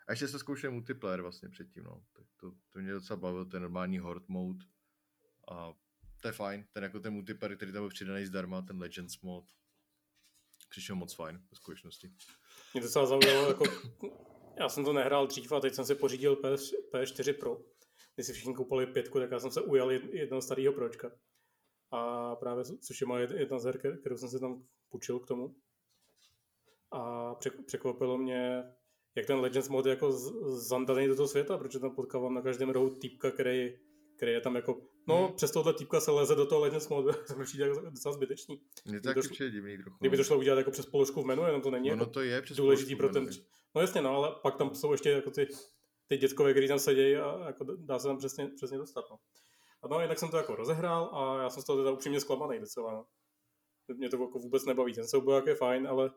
[0.08, 2.06] A ještě se zkoušel multiplayer vlastně předtím, no.
[2.14, 4.66] Tak to, to mě docela bavilo, ten normální horde mode.
[5.52, 5.74] A
[6.22, 9.46] to je fajn, ten jako ten multiplayer, který tam byl přidaný zdarma, ten Legends mod.
[10.70, 12.14] Přišel moc fajn ve skutečnosti.
[12.74, 13.64] Mě docela zaujalo, jako,
[14.60, 17.58] já jsem to nehrál dřív a teď jsem si pořídil PS, PS4 Pro.
[18.16, 21.12] Když si všichni koupili pětku, tak já jsem se ujal jednoho starého pročka.
[21.92, 25.56] A právě což je moje jedna z her, kterou jsem si tam půjčil k tomu
[26.92, 27.32] a
[27.66, 28.64] překvapilo mě,
[29.16, 30.12] jak ten Legends mod je jako
[30.58, 33.78] zandaný do toho světa, protože tam potkávám na každém rohu týpka, který,
[34.16, 35.36] který je tam jako, no hmm.
[35.36, 38.62] přes tohle týpka se leze do toho Legends modu, to mi přijde jako docela zbytečný.
[38.94, 39.98] Je to taky šlo, divný trochu.
[40.00, 42.22] Kdyby to šlo udělat jako přes položku v menu, jenom to není ono jako to
[42.22, 43.30] je přes důležitý pro ten,
[43.76, 45.48] no jasně, no, ale pak tam jsou ještě jako ty,
[46.08, 49.18] ty dětkové, který tam sedějí a jako dá se tam přesně, přesně dostat, no.
[49.84, 52.60] A no, jinak jsem to jako rozehrál a já jsem z toho teda upřímně zklamaný
[52.60, 53.06] docela, no.
[53.96, 56.12] Mě to jako vůbec nebaví, ten soubojak je fajn, ale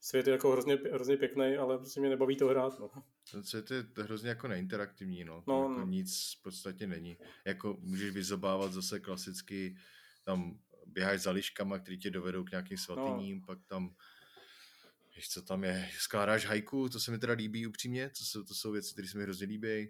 [0.00, 2.78] svět je jako hrozně, hrozně pěkný, ale prostě mě nebaví to hrát.
[2.78, 2.90] No.
[3.32, 5.44] Ten svět je hrozně jako neinteraktivní, no.
[5.46, 5.86] no, jako no.
[5.86, 7.18] Nic v podstatě není.
[7.44, 9.76] Jako můžeš vyzobávat zase klasicky,
[10.24, 13.46] tam běháš za liškama, který tě dovedou k nějakým svatyním, no.
[13.46, 13.94] pak tam
[15.16, 18.54] Víš, co tam je, skládáš hajku, to se mi teda líbí upřímně, to jsou, to
[18.54, 19.88] jsou věci, které se mi hrozně líbí.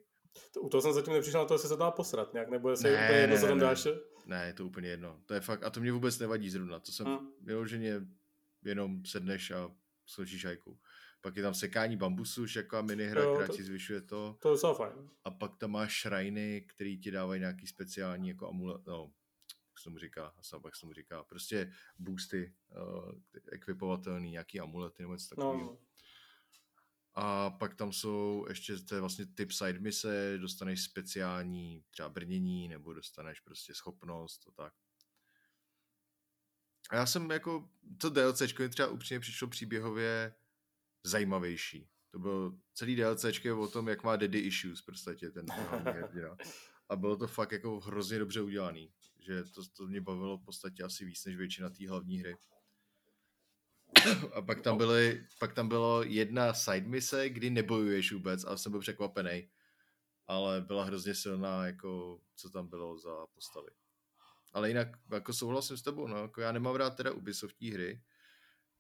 [0.55, 2.91] To, u toho jsem zatím nepřišel na to, jestli se dá posrat nějak, nebo jestli
[2.91, 3.65] Ne, je úplně jedno, ne, co tam ne.
[3.65, 3.89] dáš.
[4.27, 5.21] Ne, je to úplně jedno.
[5.27, 6.81] To je fakt, a to mě vůbec nevadí zrovna.
[6.81, 7.33] To jsem Hmm.
[7.41, 8.01] vyloženě
[8.65, 9.71] jenom sedneš a
[10.07, 10.81] složíš hajku.
[11.21, 14.37] Pak je tam sekání bambusu, už jako minihra, Jo, která to- ti zvyšuje to.
[14.41, 15.11] To je docela fajn.
[15.25, 19.13] A pak tam máš šrajny, který ti dávají nějaký speciální jako amulet, no,
[19.71, 23.13] jak se tomu říká, asi jak se tomu říká, prostě boosty, uh,
[23.53, 25.61] ekvipovatelný, nějaký amulety nebo něco takového.
[25.61, 25.79] no.
[27.19, 32.69] A pak tam jsou ještě, to je vlastně typ side mise, dostaneš speciální třeba brnění,
[32.69, 34.75] nebo dostaneš prostě schopnost a tak.
[36.91, 37.69] A já jsem jako,
[37.99, 40.35] to DLCčko mi třeba upřímně přišlo příběhově
[41.05, 41.89] zajímavější.
[42.11, 46.37] To bylo celý DLCčko je o tom, jak má daddy issues, prostě ten hlavní hrdina.
[46.89, 48.93] A bylo to fakt jako hrozně dobře udělaný.
[49.19, 52.37] Že to, to mě bavilo v podstatě asi víc než většina té hlavní hry.
[54.35, 58.73] A pak tam, byly, pak tam bylo jedna side mise, kdy nebojuješ vůbec a jsem
[58.73, 59.49] byl překvapený.
[60.27, 63.71] Ale byla hrozně silná, jako co tam bylo za postavy.
[64.57, 68.03] Ale jinak jako souhlasím s tebou, no, jako já nemám rád teda Ubisoftí hry,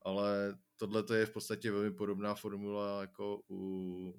[0.02, 4.14] ale tohle to je v podstatě velmi podobná formula jako u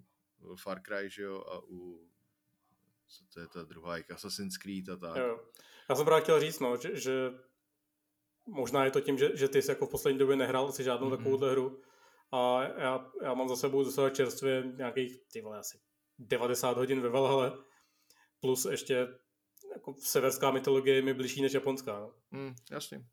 [0.56, 2.10] Far Cry, že jo, a u
[3.08, 5.18] co to je ta druhá, jak Assassin's Creed a tak.
[5.18, 5.40] Jo.
[5.90, 7.32] Já jsem právě chtěl říct, no, že, že
[8.48, 11.08] možná je to tím, že, že ty jsi jako v poslední době nehrál si žádnou
[11.08, 11.14] Mhm.
[11.14, 11.18] mm-hmm.
[11.18, 11.82] takovouhle hru
[12.32, 15.80] a já, já mám za sebou docela čerstvě nějakých, ty vole, asi
[16.20, 17.58] 90 hodin ve Valhale,
[18.40, 19.08] plus ještě
[19.74, 22.00] jako severská mytologie je mi blížší než japonská.
[22.00, 22.12] No.
[22.32, 23.06] Hmm, jasně.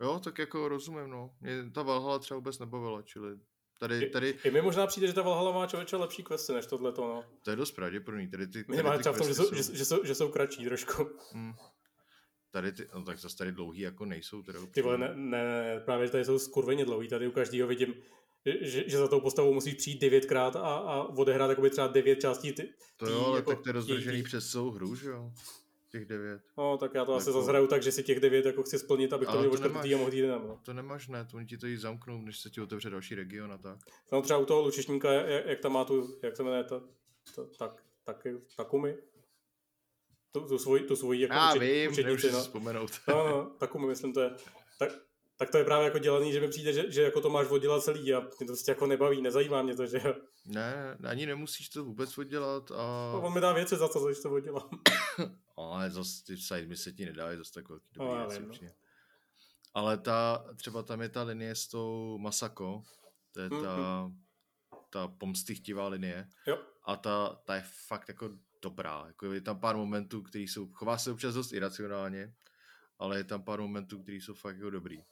[0.00, 1.30] Jo, tak jako rozumím, no.
[1.40, 3.38] Mě ta Valhalla třeba vůbec nebavila, čili
[3.78, 7.08] tady, tady, I mi možná přijde, že ta Valhalla má člověče lepší questy než tohleto,
[7.08, 7.24] no.
[7.42, 9.72] to je dost pravděpodobný, tady ty, tady Minimálně ty třeba v tom, že questy jsou,
[9.72, 11.10] že, že, jsou, že jsou kratší trošku.
[11.32, 11.54] Hmm.
[12.50, 14.42] Tady ty, no tak zase tady dlouhý jako nejsou.
[14.42, 17.94] Teda Ty vole, ne, ne, právě tady jsou skurveně dlouhý, tady u každého vidím,
[18.60, 22.52] že, že za tou postavou musíš přijít devětkrát a, a odehrát jakoby třeba devět částí.
[22.52, 25.32] Ty, To jo, ale jako tak to je rozdržený jejich- přes celou hru, že jo?
[25.90, 26.42] Těch devět.
[26.58, 28.78] No, tak já to asi Jako- zase hraju tak, že si těch devět jako chci
[28.78, 29.92] splnit, abych to Ale měl to nemáš.
[29.92, 30.48] a mohl jít jinam.
[30.48, 30.60] No.
[30.64, 33.52] To nemáš ne, to oni ti to jí zamknou, než se ti otevře další region
[33.52, 33.78] a tak.
[34.12, 36.80] no třeba u toho lučišníka, jak, jak tam má tu, jak se jmenuje, ta,
[37.36, 38.96] ta, tak, taky, Takumi?
[40.32, 42.40] Tu, tu svoji, tu svoji jako Já učit- vím, si no.
[42.40, 42.90] vzpomenout.
[43.08, 44.30] No, no, Takumi, myslím, to je.
[44.78, 44.90] Tak,
[45.36, 47.82] tak to je právě jako dělaný, že mi přijde, že, že jako to máš oddělat
[47.82, 50.14] celý a mě to prostě jako nebaví, nezajímá mě to, že jo.
[50.46, 53.10] Ne, ani nemusíš to vůbec oddělat a...
[53.12, 54.70] No, on mi dá věci za to, když to oddělám.
[55.56, 58.42] Ale zase ty side mi se ti nedají zase tak velký No, dobrý já věci,
[58.42, 58.48] no.
[58.48, 58.74] určitě.
[59.74, 62.82] Ale ta, třeba tam je ta linie s tou Masako,
[63.32, 64.10] to je ta,
[64.90, 66.28] ta pomstychtivá linie.
[66.46, 66.58] Jo.
[66.84, 68.30] A ta, ta je fakt jako
[68.62, 69.04] dobrá.
[69.06, 72.34] Jako je tam pár momentů, který jsou, chová se občas dost iracionálně,
[72.98, 75.04] ale je tam pár momentů, který jsou fakt jako dobrý.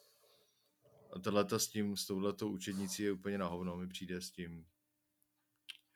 [1.12, 4.66] A tohle s tím, s touhletou učednicí je úplně na hovno, mi přijde s tím,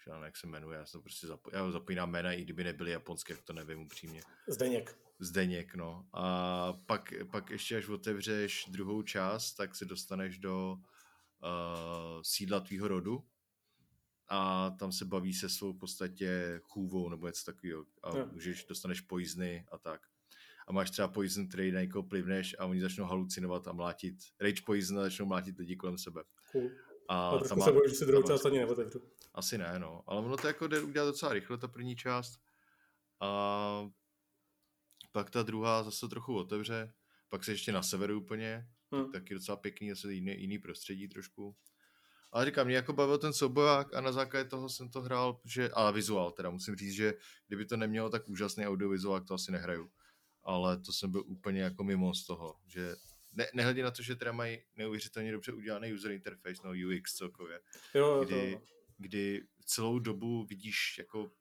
[0.04, 3.36] že jak se jmenuje, já, jsem prostě zapo- já zapínám jména, i kdyby nebyly japonské,
[3.36, 4.22] to nevím upřímně.
[4.48, 4.98] Zdeněk.
[5.18, 6.08] Zdeněk, no.
[6.12, 12.88] A pak, pak ještě až otevřeš druhou část, tak se dostaneš do uh, sídla tvýho
[12.88, 13.28] rodu
[14.28, 18.28] a tam se baví se svou v podstatě chůvou nebo něco takového a Jo.
[18.32, 20.06] můžeš, dostaneš poizny a tak.
[20.66, 24.62] A máš třeba poison, který na někoho plivneš a oni začnou halucinovat a mlátit, rage
[24.66, 26.22] poison a začnou mlátit lidi kolem sebe.
[26.52, 26.70] Cool.
[27.08, 29.02] A A tam trošku má- se bojím, že si druhou část ani neotevřu.
[29.34, 30.02] asi ne, no.
[30.06, 32.40] Ale ono to jako jde udělat docela rychle, ta první část.
[33.20, 33.88] A
[35.12, 36.92] pak ta druhá zase trochu otevře.
[37.28, 38.68] Pak se ještě na severu úplně.
[38.94, 39.12] Hm.
[39.12, 41.56] Taky docela pěkný, zase jiný, jiný prostředí trošku.
[42.32, 45.70] Ale říkám, mě jako bavil ten souboják a na základě toho jsem to hrál, že,
[45.70, 47.14] a vizuál teda, musím říct, že
[47.46, 49.90] kdyby to nemělo tak úžasný audiovizuál, to asi nehraju.
[50.46, 52.96] Ale to jsem byl úplně jako mimo z toho, že
[53.32, 57.60] ne, nehledě na to, že teda mají neuvěřitelně dobře udělaný user interface, no UX celkově,
[57.94, 58.62] Jo, kdy, to,
[58.98, 61.32] kdy celou dobu vidíš jako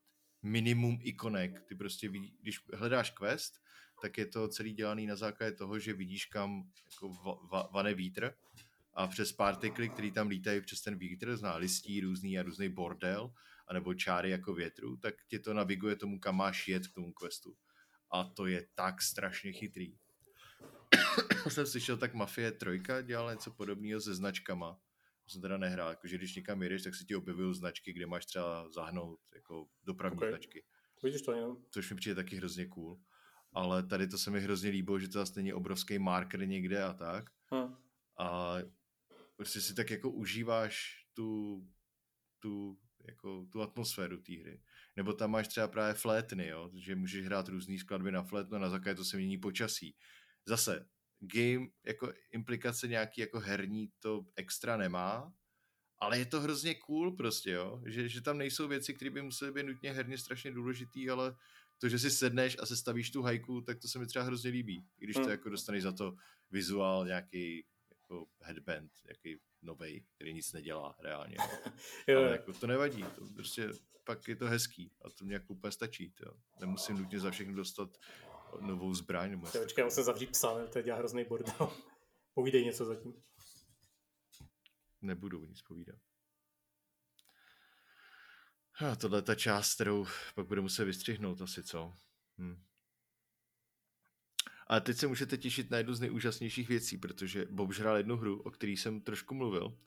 [0.43, 1.61] minimum ikonek.
[1.61, 3.53] Ty prostě vidí, když hledáš quest,
[4.01, 7.93] tak je to celý dělaný na základě toho, že vidíš kam jako va, va, vane
[7.93, 8.33] vítr
[8.93, 13.33] a přes partikly, který tam lítají přes ten vítr, zná listí různý a různý bordel,
[13.67, 17.55] anebo čáry jako větru, tak tě to naviguje tomu, kam máš jet k tomu questu.
[18.11, 19.97] A to je tak strašně chytrý.
[21.49, 24.79] jsem slyšel, tak Mafie 3 dělala něco podobného se značkama.
[25.23, 28.25] To jsem teda nehrál, jakože když někam jedeš, tak se ti objevují značky, kde máš
[28.25, 30.29] třeba zahnout jako dopravní Ok.
[30.29, 30.63] značky.
[31.03, 31.57] vidíš to jenom.
[31.69, 32.99] Což mi přijde taky hrozně cool.
[33.53, 36.93] Ale tady to se mi hrozně líbilo, že to zase není obrovský marker někde a
[36.93, 37.29] tak.
[37.53, 37.75] Hm.
[38.17, 38.55] A
[39.35, 41.61] prostě si tak jako užíváš tu,
[42.39, 44.61] tu, jako, tu atmosféru té hry.
[44.95, 46.71] Nebo tam máš třeba právě flétny, jo?
[46.73, 49.95] že můžeš hrát různé skladby na flétnu a na základě to se mění počasí.
[50.45, 50.87] Zase,
[51.19, 55.33] game jako implikace nějaký jako herní to extra nemá,
[55.99, 59.51] ale je to hrozně cool prostě, jo, že, že tam nejsou věci, které by musely
[59.51, 61.35] být nutně herně strašně důležitý, ale
[61.77, 64.49] to, že si sedneš a se stavíš tu hajku, tak to se mi třeba hrozně
[64.49, 65.31] líbí, i když to Hmm.
[65.31, 66.15] jako dostaneš za to
[66.51, 71.37] vizuál nějaký jako headband, nějaký novej, který nic nedělá reálně.
[72.07, 73.69] Jo, Ale jako to nevadí, to prostě
[74.03, 76.11] pak je to hezký a to mě jako úplně stačí.
[76.11, 76.37] To.
[76.59, 77.97] Nemusím nutně za všechno dostat
[78.61, 79.31] novou zbraň.
[79.31, 80.67] Nebo Já počkej, já musím zavřít psa, ne?
[80.67, 81.73] to dělá hrozný bordel.
[82.33, 83.23] Povídej něco zatím.
[85.01, 85.99] Nebudu nic povídat.
[88.79, 91.93] A tohle je ta část, kterou pak budu muset vystřihnout asi, co?
[92.37, 92.63] Hm.
[94.67, 98.41] A teď se můžete těšit na jednu z nejúžasnějších věcí, protože Bob hrál jednu hru,
[98.41, 99.77] o které jsem trošku mluvil.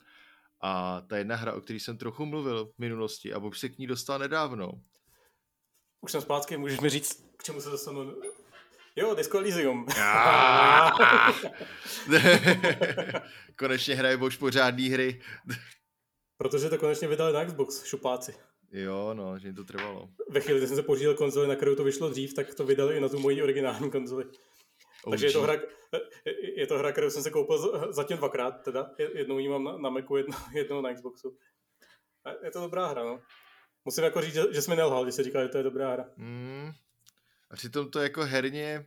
[0.61, 3.77] A ta jedna hra, o které jsem trochu mluvil v minulosti a Bob se k
[3.77, 4.71] ní dostal nedávno.
[6.01, 8.21] Už jsem zpátky, můžeš mi říct, k čemu se dostanu?
[8.95, 9.85] Jo, Disco Elysium.
[13.55, 15.21] Konečně hraje Bož pořádný hry.
[16.37, 18.35] Protože to konečně vydali na Xbox, šupáci.
[18.71, 20.09] Jo, no, že jim to trvalo.
[20.29, 22.97] Ve chvíli, kdy jsem se pořídil konzoli, na kterou to vyšlo dřív, tak to vydali
[22.97, 24.25] i na tu moji originální konzoli.
[25.09, 25.53] Takže je to, hra,
[26.55, 28.91] je to hra, kterou jsem se koupil zatím dvakrát, teda.
[29.13, 31.37] Jednou ji mám na, na Macu, jednou, jednou na Xboxu.
[32.23, 33.21] A je to dobrá hra, no.
[33.85, 35.93] Musím jako říct, že, že jsi mi nelhal, když jsi říkal, že to je dobrá
[35.93, 36.05] hra.
[36.17, 36.71] Mm.
[37.49, 38.85] A přitom to jako herně,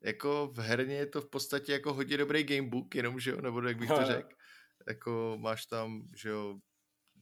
[0.00, 3.62] jako v herně je to v podstatě jako hodně dobrý gamebook, jenom, že jo, nebo
[3.62, 4.28] jak bych to řekl.
[4.88, 6.58] Jako máš tam, že jo,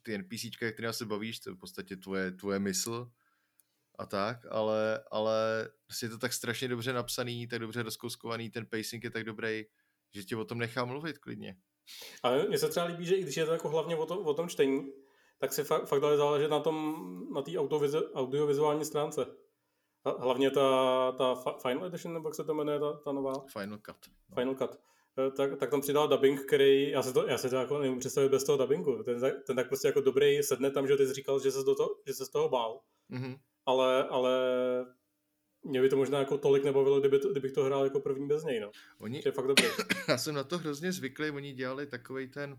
[0.02, 3.10] ty NPCčka, který se bavíš, to je v podstatě tvoje, tvoje mysl
[3.98, 8.66] a tak, ale, ale prostě je to tak strašně dobře napsaný, tak dobře rozkouskovaný, ten
[8.66, 9.64] pacing je tak dobrý,
[10.14, 11.56] že tě o tom nechá mluvit klidně.
[12.22, 14.34] Ale mně se třeba líbí, že i když je to jako hlavně o, to, o
[14.34, 14.92] tom čtení,
[15.38, 16.96] tak si fakt, fakt dali záležet na tom,
[17.34, 17.52] na té
[18.14, 19.26] audiovizuální stránce.
[20.04, 23.32] A Hlavně ta, ta Fi- Final Edition, nebo jak se to jmenuje, ta, ta nová
[23.52, 23.96] Final Cut.
[24.30, 24.34] No.
[24.34, 24.80] Final Cut.
[25.18, 28.00] Eh, Tak, tak tam přidal dubbing, který, já si to, já si to jako nemůžu
[28.00, 29.02] představit bez toho dubbingu.
[29.02, 31.62] Ten, tak- ten tak prostě jako dobrý sedne tam, že ty jsi říkal, že se,
[31.64, 32.80] do to, že se z toho bál.
[33.08, 33.36] Mhm.
[33.66, 34.32] Ale, ale
[35.62, 38.44] mě by to možná jako tolik nebavilo, kdyby to, kdybych to hrál jako první bez
[38.44, 38.70] něj, no.
[38.98, 39.64] Oni, Že je fakt dobrý.
[40.08, 42.58] já jsem na to hrozně zvyklý, oni dělali takový ten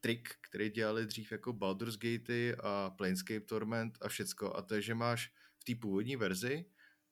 [0.00, 4.56] trik, který dělali dřív jako Baldur's Gatey a Planescape Torment a všecko.
[4.56, 6.64] A to je, že máš v té původní verzi,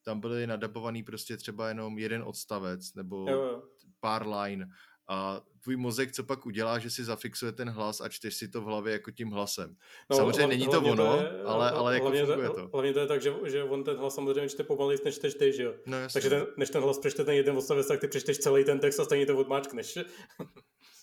[0.02, 3.62] tam byly nadabovaný prostě třeba jenom jeden odstavec nebo Jo, jo.
[4.00, 4.66] pár line
[5.08, 8.60] a tvůj mozek co pak udělá, že si zafixuje ten hlas a čteš si to
[8.60, 9.76] v hlavě jako tím hlasem.
[10.10, 12.54] No, Samozřejmě hla- není to hlavně ono, je- ale- ale jako hlavně funguje to.
[12.54, 12.68] to.
[12.72, 15.52] Hlavně to je tak, že, že on ten hlas samozřejmě čte pomalej, než čteš ty,
[15.52, 15.74] že jo.
[15.86, 15.96] No.
[16.12, 18.98] Takže ten, než ten hlas přečte ten jeden odstavec, tak ty přečteš celý ten text
[19.00, 19.98] a stejně to odmáčkneš.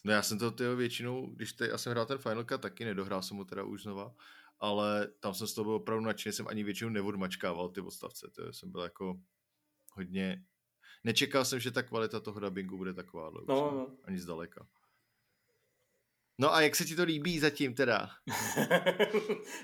[0.06, 2.86] No já jsem to tyho většinou, když te, já jsem hrál ten Final Cut taky,
[2.86, 4.14] nedohrál jsem ho teda už znova,
[4.60, 8.54] ale tam jsem z toho byl opravdu nadšený, jsem ani většinou neodmačkával ty odstavce, to
[8.54, 9.14] jsem byl jako
[9.94, 10.44] hodně,
[11.04, 13.88] nečekal jsem, že ta kvalita toho dubbingu bude taková, No, no.
[14.04, 14.68] ani zdaleka.
[16.40, 18.10] No a jak se ti to líbí zatím teda?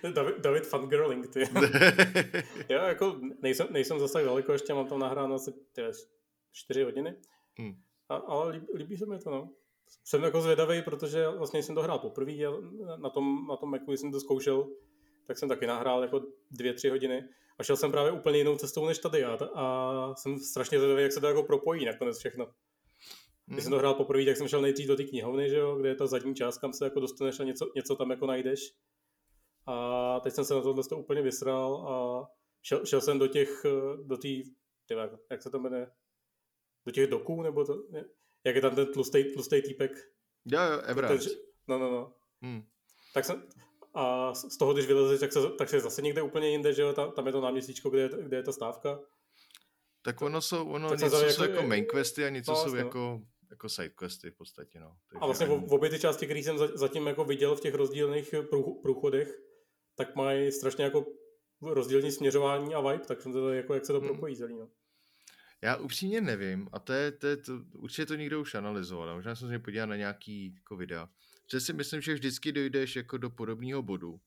[0.13, 1.39] David, David Fangirling, ty.
[2.69, 5.81] jo, jako nejsem, nejsem zase tak daleko, ještě mám tam nahráno asi ty,
[6.51, 7.15] čtyři hodiny.
[7.59, 7.81] Hmm.
[8.09, 9.49] A, ale líbí, líbí se mi to, no.
[10.03, 12.51] Jsem jako zvědavý, protože vlastně jsem to hrál poprvé a
[12.97, 14.67] na tom, na tom Macu, jsem to zkoušel,
[15.27, 18.85] tak jsem taky nahrál jako dvě, tři hodiny a šel jsem právě úplně jinou cestou
[18.85, 22.53] než tady a, a jsem strašně zvědavý, jak se to jako propojí nakonec všechno.
[23.45, 25.89] Když jsem to hrál poprvé, tak jsem šel nejdřív do té knihovny, že jo, kde
[25.89, 28.73] je ta zadní část, kam se jako dostaneš a něco, něco tam jako najdeš.
[29.65, 32.27] A teď jsem se na tohle to úplně vysral a
[32.61, 33.65] šel, šel jsem do těch,
[34.03, 34.27] do té,
[34.89, 35.91] jak, jak se to jmenuje,
[36.85, 38.05] do těch doků, nebo to, ne?
[38.43, 39.91] jak je tam ten tlustý, tlustý týpek.
[40.45, 41.19] Jo, jo, Ten,
[41.67, 42.13] no, no, no.
[42.41, 42.63] Hmm.
[43.13, 43.47] Tak jsem,
[43.99, 46.93] a z toho, když vylezeš, tak se, tak se zase někde úplně jinde, že jo,
[46.93, 48.99] tam, tam je to náměstíčko, kde je, kde je ta stávka.
[50.01, 52.69] Tak ono jsou, ono Tak něco jsou jako- jako main questy a něco No, jsou
[52.69, 52.75] no.
[52.75, 54.97] jako, jako side questy v podstatě, no.
[55.09, 57.55] Takže A vlastně v, ani- v obě ty části, které jsem za- zatím jako viděl
[57.55, 59.39] v těch rozdílných prů, průchodech,
[59.95, 61.05] tak mají strašně jako
[61.61, 64.07] rozdílný směřování a vibe, tak jsem to jako, jak se to Hmm.
[64.09, 64.69] propojí celý, no.
[65.61, 69.35] Já upřímně nevím, a to je, to je to, určitě to někdo už analyzoval, možná
[69.35, 71.09] jsem se podíval na nějaký jako videa,
[71.51, 74.21] že si myslím, že vždycky dojdeš jako do podobného bodu,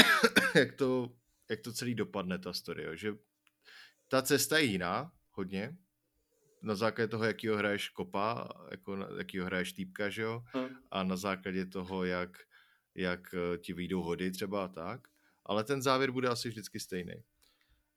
[0.54, 1.16] jak to,
[1.50, 2.96] jak to celý dopadne, ta story, jo?
[2.96, 3.14] že
[4.08, 5.76] ta cesta je jiná, hodně,
[6.62, 10.68] na základě toho, jakýho hraješ kopa, jako na, jakýho hraješ týpka, že jo, Hmm.
[10.90, 12.38] a na základě toho, jak,
[12.94, 15.08] jak eh, ti vyjdou hody třeba a tak,
[15.46, 17.14] ale ten závěr bude asi vždycky stejný.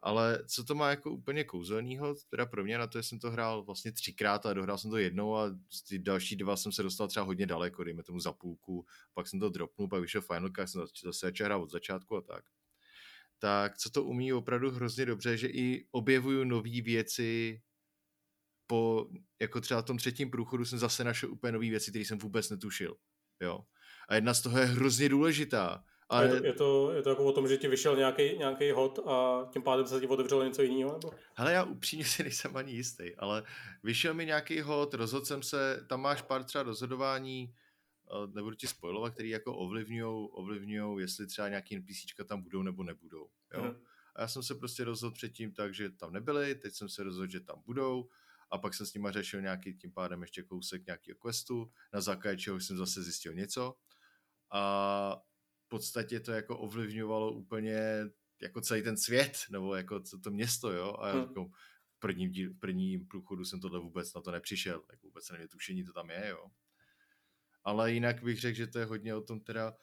[0.01, 3.63] Ale co to má jako úplně kouzelného, teda pro mě, na to jsem to hrál
[3.63, 7.25] vlastně třikrát a dohrál jsem to jednou a ty další dva jsem se dostal třeba
[7.25, 10.81] hodně daleko, dejme tomu za půlku, pak jsem to dropnul, pak vyšel Final Cut, jsem
[11.03, 12.43] zase začal hrát od začátku a tak.
[13.39, 17.61] Tak co to umí opravdu hrozně dobře, že i objevuju nové věci
[18.67, 19.09] po,
[19.41, 22.97] jako třeba tom třetím průchodu jsem zase našel úplně nové věci, které jsem vůbec netušil.
[23.41, 23.65] Jo.
[24.09, 25.83] A jedna z toho je hrozně důležitá.
[26.09, 26.25] Ale...
[26.25, 28.99] Je, to, je, to, je to jako o tom, že ti vyšel nějaký, nějaký hod
[29.07, 30.93] a tím pádem se ti otevřelo něco jiného?
[30.93, 31.11] Nebo?
[31.35, 33.43] Hele, já upřímně si nejsem ani jistý, ale
[33.83, 37.53] vyšel mi nějaký hod, rozhodl jsem se, tam máš pár třeba rozhodování,
[38.11, 42.83] eh, nebudu ti spojovat, který jako ovlivňují, ovlivňují, jestli třeba nějaký NPCčka tam budou nebo
[42.83, 43.29] nebudou.
[43.53, 43.61] Jo?
[43.61, 43.75] Hmm.
[44.15, 47.31] A já jsem se prostě rozhodl předtím tak, že tam nebyli, teď jsem se rozhodl,
[47.31, 48.09] že tam budou
[48.51, 52.37] a pak jsem s nima řešil nějaký tím pádem ještě kousek nějakého questu, na základě
[52.37, 53.75] čeho jsem zase zjistil něco.
[54.51, 55.21] A
[55.67, 57.79] podstatě to jako ovlivňovalo úplně
[58.41, 61.21] jako celý ten svět, nebo jako to město, jo, a hmm.
[61.21, 61.45] jako
[61.89, 65.47] v prvním, díl, v prvním průchodu jsem tohle vůbec na to nepřišel, tak vůbec neměl
[65.47, 66.51] tušení, to tam je, jo.
[67.63, 69.77] Ale jinak bych řekl, že to je hodně o tom teda,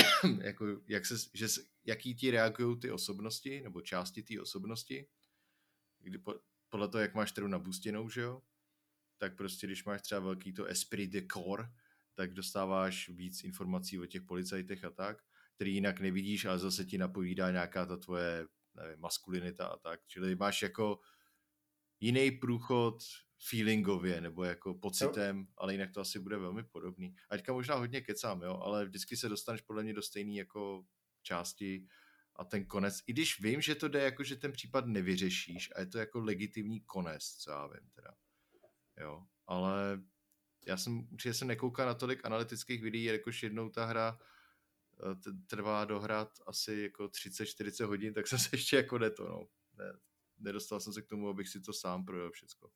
[0.40, 1.46] jako jak se, že,
[1.84, 5.06] jaký ti reagují ty osobnosti, nebo části té osobnosti,
[5.98, 6.34] kdy po,
[6.68, 8.42] podle toho, jak máš teda nabustěnou, že jo,
[9.18, 11.68] tak prostě když máš třeba velký to esprit de corps,
[12.14, 15.22] tak dostáváš víc informací o těch policajtech a tak,
[15.54, 20.00] který jinak nevidíš, ale zase ti napovídá nějaká ta tvoje nevím, maskulinita a tak.
[20.06, 21.00] Čili máš jako
[22.00, 23.02] jiný průchod
[23.48, 25.46] feelingově nebo jako pocitem, jo.
[25.56, 27.14] ale jinak to asi bude velmi podobný.
[27.30, 30.84] Aťka možná hodně kecám, jo, ale vždycky se dostaneš podle mě do stejné jako
[31.22, 31.86] části
[32.36, 35.80] a ten konec, i když vím, že to jde jako, že ten případ nevyřešíš a
[35.80, 38.14] je to jako legitimní konec, co já vím teda.
[39.00, 40.02] Jo, ale
[40.66, 45.84] já jsem určitě jsem nekoukal na tolik analytických videí, jakož jednou ta hra eh, trvá
[45.84, 49.48] dohrát asi jako 30-40 hodin, tak jsem se ještě jako neto, no.
[49.78, 49.92] Ne,
[50.38, 52.70] nedostal jsem se k tomu, abych si to sám projel všecko.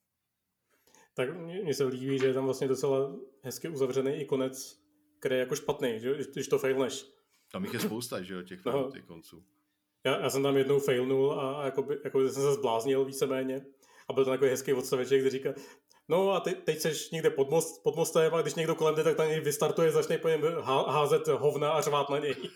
[1.13, 4.79] Tak mně se líbí, že je tam vlastně docela hezky uzavřený i konec,
[5.19, 7.05] který je jako špatný, že, když to failneš.
[7.51, 8.91] Tam jich je spousta, že jo, těch, no.
[8.91, 9.43] těch konců.
[10.03, 13.65] Já, já, jsem tam jednou failnul a jako, by, jako jsem se zbláznil víceméně.
[14.09, 15.53] A byl to takový hezký odstaveček, kde říká,
[16.09, 19.03] No a te, teď seš někde pod, most, pod mostem a když někdo kolem jde,
[19.03, 20.41] tak na něj vystartuje, začne po něm
[20.87, 22.35] házet hovna a řvát na něj.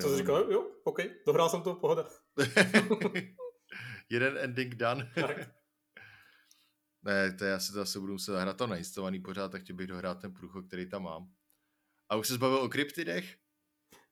[0.00, 0.52] Co jsi říkal?
[0.52, 2.08] Jo, OK, dohrál jsem to, pohoda.
[4.10, 5.12] Jeden ending done.
[7.02, 9.86] ne, to já si to asi budu muset zahrát to nainstalovaný pořád, tak chtěl bych
[9.86, 11.32] dohrát ten průchod, který tam mám.
[12.08, 13.36] A už se zbavil o kryptidech?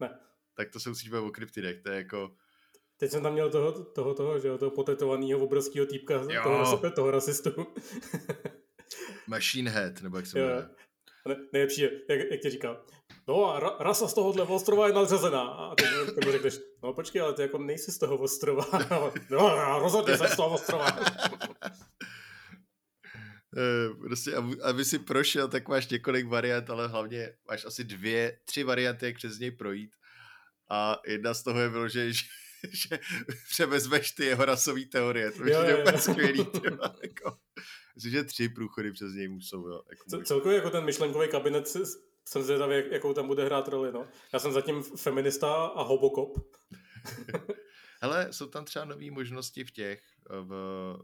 [0.00, 0.18] Ne.
[0.54, 2.36] Tak to se musíš bavit o kryptidech, to je jako
[2.98, 7.10] Teď jsem tam měl toho, toho, toho, že jo, toho potetovaného obrovského týpka, toho, toho
[7.10, 7.50] rasistu.
[9.26, 10.68] Machine Head, nebo jak se jmenuje.
[11.28, 12.84] Ne, nejlepší je, jak, jak ti říká,
[13.28, 15.42] no a ra, rasa z tohohle ostrova je nadřazená.
[15.42, 15.84] A ty,
[16.24, 18.64] mu řekneš, no počkej, ale ty jako nejsi z toho ostrova.
[19.30, 20.86] no, rozhodně jsem z toho ostrova.
[23.58, 24.32] Eh, prostě,
[24.62, 29.16] aby si prošel, tak máš několik variant, ale hlavně máš asi dvě, tři varianty, jak
[29.16, 29.90] přes něj projít.
[30.70, 32.24] A jedna z toho je vyloženě, že
[32.70, 32.98] že
[33.48, 35.30] převezmeš ty jeho rasové teorie.
[35.30, 36.46] To je úplně skvělý.
[37.02, 37.36] Jako.
[37.94, 39.68] Myslím, že tři průchody přes něj musou.
[39.68, 41.68] Jo, jako Celkově jako ten myšlenkový kabinet
[42.28, 43.92] jsem zvědavý, jak, jakou tam bude hrát roli.
[43.92, 44.08] No.
[44.32, 46.38] Já jsem zatím feminista a hobokop.
[48.02, 50.52] Hele, jsou tam třeba nové možnosti v těch, v,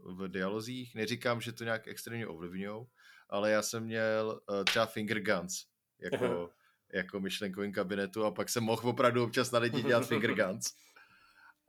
[0.05, 0.95] v dialozích.
[0.95, 2.85] Neříkám, že to nějak extrémně ovlivňují,
[3.29, 5.53] ale já jsem měl uh, třeba finger guns
[6.01, 6.49] jako,
[6.93, 10.73] jako myšlenkovým kabinetu a pak jsem mohl opravdu občas na lidi dělat finger guns.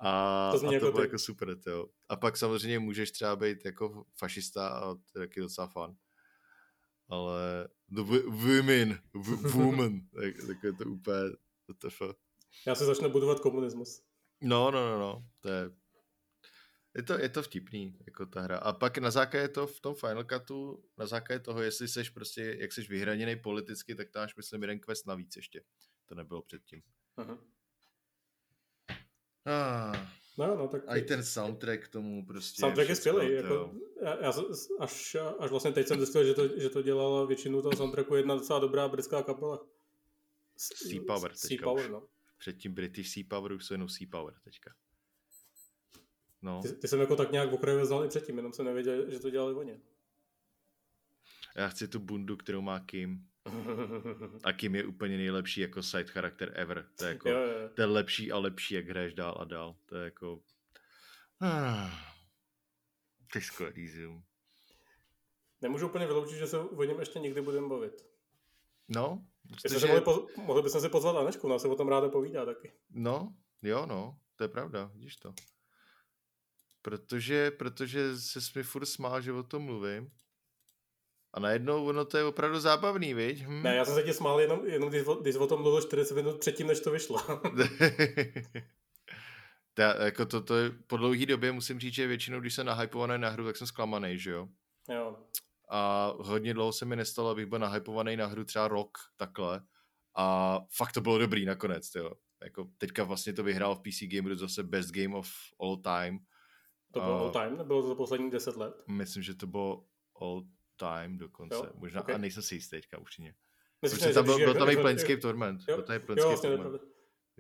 [0.05, 1.03] A to, a to jako bylo ty...
[1.03, 1.87] jako super, jo.
[2.09, 5.97] A pak samozřejmě můžeš třeba být jako fašista a to je taky docela fun.
[7.09, 8.99] Ale the women,
[9.53, 11.31] woman, tak, tak je to úplně
[11.69, 12.03] WTF.
[12.67, 14.03] Já se začnu budovat komunismus.
[14.43, 15.71] No, no, no, no, to je,
[16.97, 18.59] je to, je to vtipný, jako ta hra.
[18.59, 22.57] A pak na základě to v tom Final Cutu, na základě toho, jestli seš prostě,
[22.61, 25.65] jak seš vyhraněný politicky, tak máš, myslím, jeden quest navíc ještě.
[26.07, 26.83] To nebylo předtím.
[27.19, 27.39] Uh-huh.
[29.47, 30.09] Ah.
[30.39, 30.83] No, no, tak...
[30.87, 32.61] A i ten soundtrack k tomu prostě...
[32.61, 33.33] Soundtrack je skvělý.
[33.33, 34.33] Jako, já, já,
[34.81, 38.35] až, až vlastně teď jsem zjistil, že to, že to dělala většinu toho soundtracku jedna
[38.35, 39.67] docela dobrá britská kapela.
[40.57, 42.07] Sea Power teďka sea Power, no.
[42.39, 44.75] Předtím British Sea Power už jsou jenom Sea Power teďka.
[46.43, 46.63] No.
[46.63, 49.31] Ty, ty jsem jako tak nějak okrajově znal i předtím, jenom jsem nevěděl, že to
[49.31, 49.81] dělali oni.
[51.57, 53.27] Já chci tu bundu, kterou má Kim.
[54.45, 56.89] A Kim je úplně nejlepší jako side charakter ever.
[56.99, 57.71] To je jako, jo, jo.
[57.79, 59.77] je lepší a lepší, jak hraješ dál a dál.
[59.87, 60.41] To je jako...
[61.41, 61.91] Ah,
[63.41, 64.23] skvělý zoom.
[65.61, 68.07] Nemůžu úplně vyloučit, že se o něm ještě někdy budeme bavit.
[68.89, 69.27] No.
[69.63, 69.87] Protože...
[69.87, 72.73] Mohli, po, mohli bychom si pozvat Anešku, ona se o tom ráda povídá taky.
[72.91, 75.35] No, jo, no, to je pravda, vidíš to.
[76.83, 80.11] Protože, protože se mi furt smál, že o tom mluvím.
[81.35, 83.47] A najednou ono to je opravdu zábavný, viď?
[83.47, 83.63] Hm.
[83.63, 86.39] Ne, já jsem se ti smál jenom, jenom když, když o tom mluvil 40 minut
[86.39, 87.19] předtím, než to vyšlo.
[89.75, 93.19] Ta, jako to, to je, po dlouhý době musím říct, že většinou, když jsem nahypovaný
[93.19, 94.49] na hru, tak jsem zklamaný, že jo?
[94.89, 95.17] Jo.
[95.71, 99.63] a hodně dlouho se mi nestalo, abych byl nahypovaný na hru třeba rok takhle
[100.17, 102.11] a fakt to bylo dobrý nakonec, jo.
[102.45, 105.29] Jako teďka vlastně to vyhrál v PC Gameru zase Best Game of
[105.61, 106.19] All Time.
[106.93, 107.59] To bylo all time?
[107.59, 108.75] Nebylo to za posledních deset let?
[108.89, 109.85] Myslím, že to bylo
[110.21, 110.43] all
[110.77, 111.57] time dokonce.
[111.57, 111.73] Jo?
[111.75, 112.15] Možná, okay.
[112.15, 113.35] a nejsem si jistý teďka určitě.
[113.83, 115.61] Myslím, tam byl, byl tam i jako- Planescape Torment.
[115.69, 116.83] Jo, byl tam i Planescape Torment.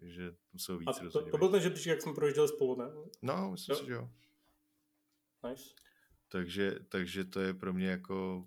[0.00, 2.84] Takže tam jsou víc to, to byl ten žebříček, jak jsme projížděli spolu, ne?
[3.22, 3.80] No, myslím Jo.
[3.80, 4.10] si, že jo.
[5.48, 5.64] Nice.
[6.28, 8.46] Takže, takže to je pro mě jako...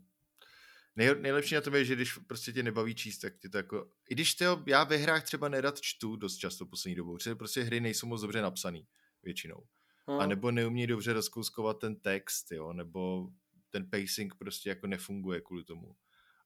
[0.95, 3.91] Nej, nejlepší na tom je, že když prostě tě nebaví číst, tak ti to jako...
[4.09, 7.61] I když tyjo, já ve hrách třeba nerad čtu dost často poslední dobou, protože prostě
[7.61, 8.87] hry nejsou moc dobře napsaný
[9.23, 9.67] většinou.
[10.07, 10.19] Hmm.
[10.19, 13.29] A nebo neumí dobře rozkouskovat ten text, jo, nebo
[13.69, 15.95] ten pacing prostě jako nefunguje kvůli tomu.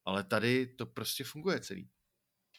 [0.05, 1.89] Ale tady to prostě funguje celý.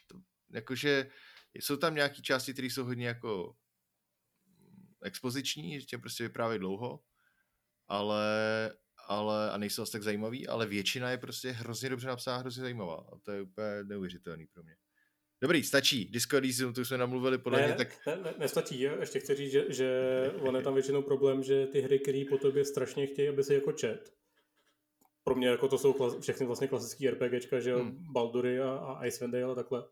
[0.07, 1.09] To, jakože
[1.53, 3.55] jsou tam nějaké části, které jsou hodně jako
[5.03, 7.03] expoziční, že tě prostě vyprávějí dlouho,
[7.87, 8.25] ale,
[9.07, 12.95] ale a nejsou asi tak zajímavý, ale většina je prostě hrozně dobře napsaná, hrozně zajímavá
[12.95, 14.75] a to je úplně neuvěřitelný pro mě.
[15.41, 16.05] Dobrý, stačí.
[16.05, 18.81] Disco Elysium, to už jsme namluvili podle ne, mě, tak ne, ne, nestačí.
[18.81, 18.97] jo.
[18.99, 19.89] Ještě chci říct, že, že
[20.39, 23.53] on je tam většinou problém, že ty hry, které po tobě strašně chtějí, aby si
[23.53, 24.13] jako čet.
[25.23, 27.97] Pro mě jako to jsou klas, všechny vlastně klasický RPGčka, že jo, Hmm.
[28.13, 29.85] Baldury a, a Icewind Dale a takhle.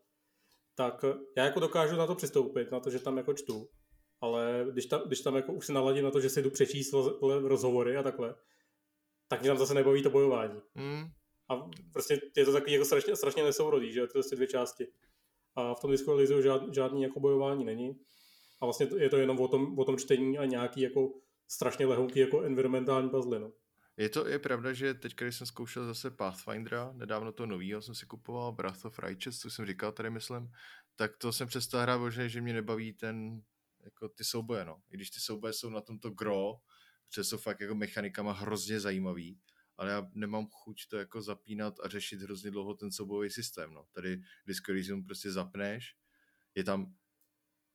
[0.74, 3.68] Tak eh, já jako dokážu na to přistoupit, na to, že tam jako čtu.
[4.20, 6.92] Ale když tam, když tam jako už se naladím na to, že si jdu přečíst
[6.92, 8.34] roz- rozhovory a takhle,
[9.28, 10.60] tak mě tam zase nebaví to bojování.
[10.78, 11.04] hm,
[11.48, 14.86] A prostě je to takový jako strašně, strašně nesourodý, že jo, ty prostě dvě části.
[15.56, 18.00] A v tom Disco Elysium žád, žádný jako bojování není.
[18.60, 21.12] A vlastně to- je to jenom o tom, o tom čtení a nějaký jako
[21.48, 23.52] strašně lehonký jako environmentální puzzle, no.
[23.96, 27.94] Je to je pravda, že teď, když jsem zkoušel zase Pathfindera, nedávno to novýho jsem
[27.94, 30.52] si kupoval, Breath of Righteous, co jsem říkal tady, myslím,
[30.96, 33.42] tak to jsem přestal hrát, možná, že mě nebaví ten,
[33.84, 34.82] jako ty souboje, no.
[34.90, 36.54] I když ty souboje jsou na tomto gro,
[37.08, 39.40] protože jsou fakt jako mechanikama hrozně zajímavý,
[39.76, 43.86] ale já nemám chuť to jako zapínat a řešit hrozně dlouho ten soubojový systém, no.
[43.92, 44.72] Tady Disco
[45.06, 45.96] prostě zapneš,
[46.54, 46.94] je tam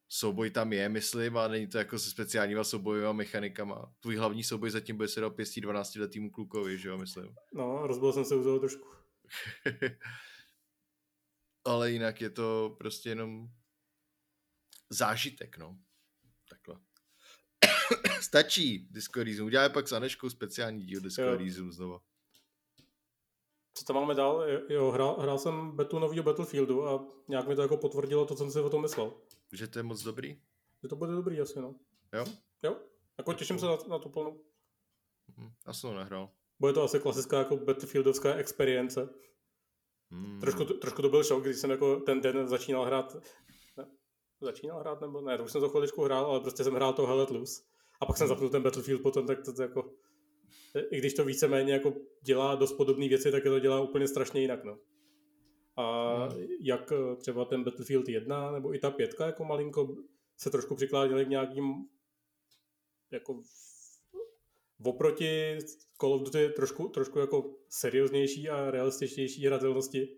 [0.10, 3.94] souboj tam je, myslím, a není to jako se speciálníma soubojovými mechanikama.
[4.00, 7.36] Tvůj hlavní souboj zatím bude se dal pěstí 12 letýmu klukovi, že jo, myslím.
[7.54, 8.88] No, rozbil jsem se u toho trošku.
[11.66, 13.48] Ale jinak je to prostě jenom
[14.90, 15.80] zážitek, no.
[16.50, 16.80] Takhle.
[18.22, 19.46] Stačí Disco Elysium.
[19.46, 21.28] Uděláme pak s Aneškou speciální díl Disco Jo.
[21.28, 22.00] Elysium znova.
[23.74, 24.44] Co tam máme dál?
[24.70, 28.44] Jo, hrál, hrál jsem betu novýho Battlefieldu a nějak mi to jako potvrdilo to, co
[28.44, 29.14] jsem si o tom myslel.
[29.54, 30.42] Že to je moc dobrý?
[30.84, 31.76] Že to bude dobrý asi, no.
[32.14, 32.26] Jo?
[32.64, 32.78] Jo,
[33.18, 34.44] jako těším se na, na tu plnou.
[35.38, 36.30] Hm, Já jsem to nehrál.
[36.60, 39.10] Bude to asi klasická jako Battlefieldovská experience.
[40.12, 40.40] Hmm.
[40.42, 43.16] Trošku, to- trošku to byl šok, když jsem jako ten den začínal hrát.
[43.78, 43.86] Ne,
[44.42, 47.06] začínal hrát nebo ne, to už jsem to chviličku hrál, ale prostě jsem hrál to
[47.06, 47.62] Hell Let Loose.
[48.02, 49.94] A pak jsem zapnul ten Battlefield potom, tak to, to jako...
[50.92, 54.42] I když to víceméně jako dělá dost podobné věci, tak je to dělá úplně strašně
[54.42, 54.80] jinak, no.
[55.78, 56.14] A
[56.60, 59.96] jak eh, třeba ten Battlefield 1 nebo i ta pětka jako malinko
[60.38, 61.74] se trošku přikláděly k nějakým
[63.12, 64.02] jako v-
[64.84, 65.58] oproti
[66.02, 70.18] Call of Duty trošku, trošku jako serióznější a realističtější hratelnosti,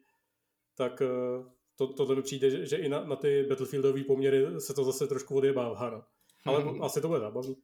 [0.75, 1.07] tak eh,
[1.75, 4.83] to, to, to mi přijde, že, že i na, na ty Battlefieldové poměry se to
[4.83, 5.89] zase trošku odjebává.
[5.89, 6.03] No.
[6.45, 6.83] Ale Hmm.
[6.83, 7.55] asi to bude zábavný.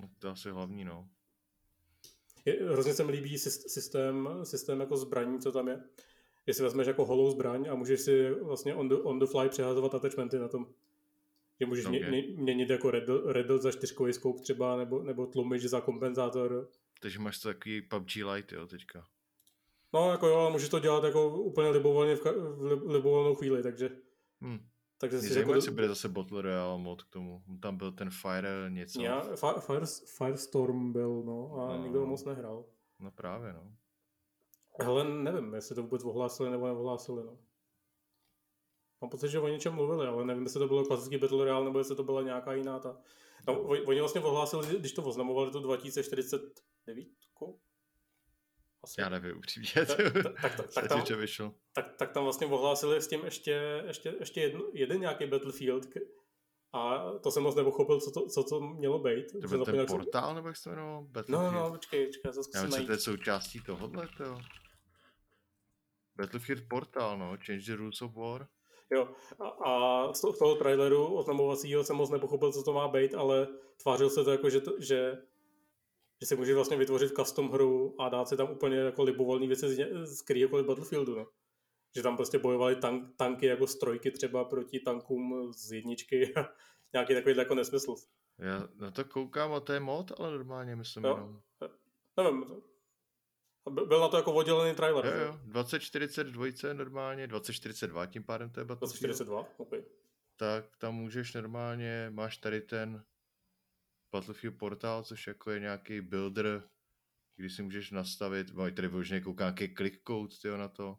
[0.00, 1.08] No, to je asi hlavní, no.
[2.44, 5.80] Je, hrozně se mi líbí syst- systém, systém jako zbraní, co tam je.
[6.50, 9.94] Jestli vezmeš jako holou zbraň a můžeš si vlastně on the, on the fly přehazovat
[9.94, 10.66] attachmenty na tom.
[11.60, 11.98] Že můžeš Okay.
[11.98, 12.10] okay.
[12.10, 15.80] mě, měnit jako red, dot- red dot za čtyřkový scope třeba, nebo, nebo tlumič za
[15.80, 16.68] kompenzátor.
[17.00, 19.06] Takže máš to takový PUBG Lite, jo, teďka.
[19.92, 23.34] No jako jo, ale můžeš to dělat jako úplně libovolně v, ka- v li- libovolnou
[23.34, 23.90] chvíli, takže,
[24.40, 24.58] Hm.
[24.98, 25.70] takže Mě si zajímá, jako...
[25.70, 27.42] bude zase Battle Royale mod k tomu.
[27.62, 29.02] Tam byl ten Fire něco.
[29.02, 29.86] Já, Fi- Fire,
[30.16, 31.82] Firestorm byl, no, a No.
[31.82, 32.64] nikdo ho moc nehrál.
[33.00, 33.72] No právě, no.
[34.78, 37.38] Hele, nevím, jestli to vůbec ohlásili nebo neohlásili, no.
[39.00, 41.78] Mám pocit, že o něčem mluvili, ale nevím, jestli to bylo klasický Battle Royale, nebo
[41.78, 42.98] jestli to byla nějaká jiná ta...
[43.46, 47.08] No, oni vlastně ohlásili, když to oznamovali, to 2049?
[48.82, 49.00] Asi.
[49.00, 49.68] Já nevím, upřímně.
[49.74, 51.54] Tak- tak- tak- tak tak, tam-.
[51.72, 55.86] Tak, tak tam vlastně ohlásili s tím ještě, ještě, ještě jedno, jeden nějaký Battlefield
[56.72, 59.32] a to jsem moc nepochopil, co to, co to mělo být.
[59.42, 61.00] To byl ten portál, nebo jak se to jmenovalo?
[61.00, 61.54] No, Battlefield.
[61.54, 64.40] no, no, počkej, počkej, já to Já myslím, že to je součástí tohohle, jo.
[66.20, 67.36] Battlefield portál, no.
[67.46, 68.46] Change the rules of war.
[68.92, 69.08] Jo,
[69.40, 73.48] a, a z toho- traileru oznamovacího jsem moc nepochopil, co to má být, ale
[73.82, 75.22] tvářil se to jako, že, to, že,
[76.20, 79.68] že si můžeš vlastně vytvořit custom hru a dát si tam úplně jako libovolné věci
[79.68, 81.26] z, z kterýhokoliv Battlefieldu, no.
[81.96, 86.48] Že tam prostě bojovali tank, tanky jako strojky třeba proti tankům z jedničky a
[86.92, 87.94] nějaký takový jako nesmysl.
[88.38, 91.10] Já na to koukám a to je mod, ale normálně myslím Jo.
[91.14, 91.40] jenom.
[92.16, 92.44] Nevím,
[93.70, 95.06] Byl na to jako oddělený trailer.
[95.06, 99.00] Jo, jo, 2042 normálně, 2042 tím pádem to je Battlefield.
[99.00, 99.74] 2042, ok.
[100.36, 103.04] Tak tam můžeš normálně, máš tady ten
[104.12, 106.68] Battlefield portál, což jako je nějaký builder,
[107.36, 110.98] kdy si můžeš nastavit, mají tady vyloženě koukám nějaký click code tyjo, na to,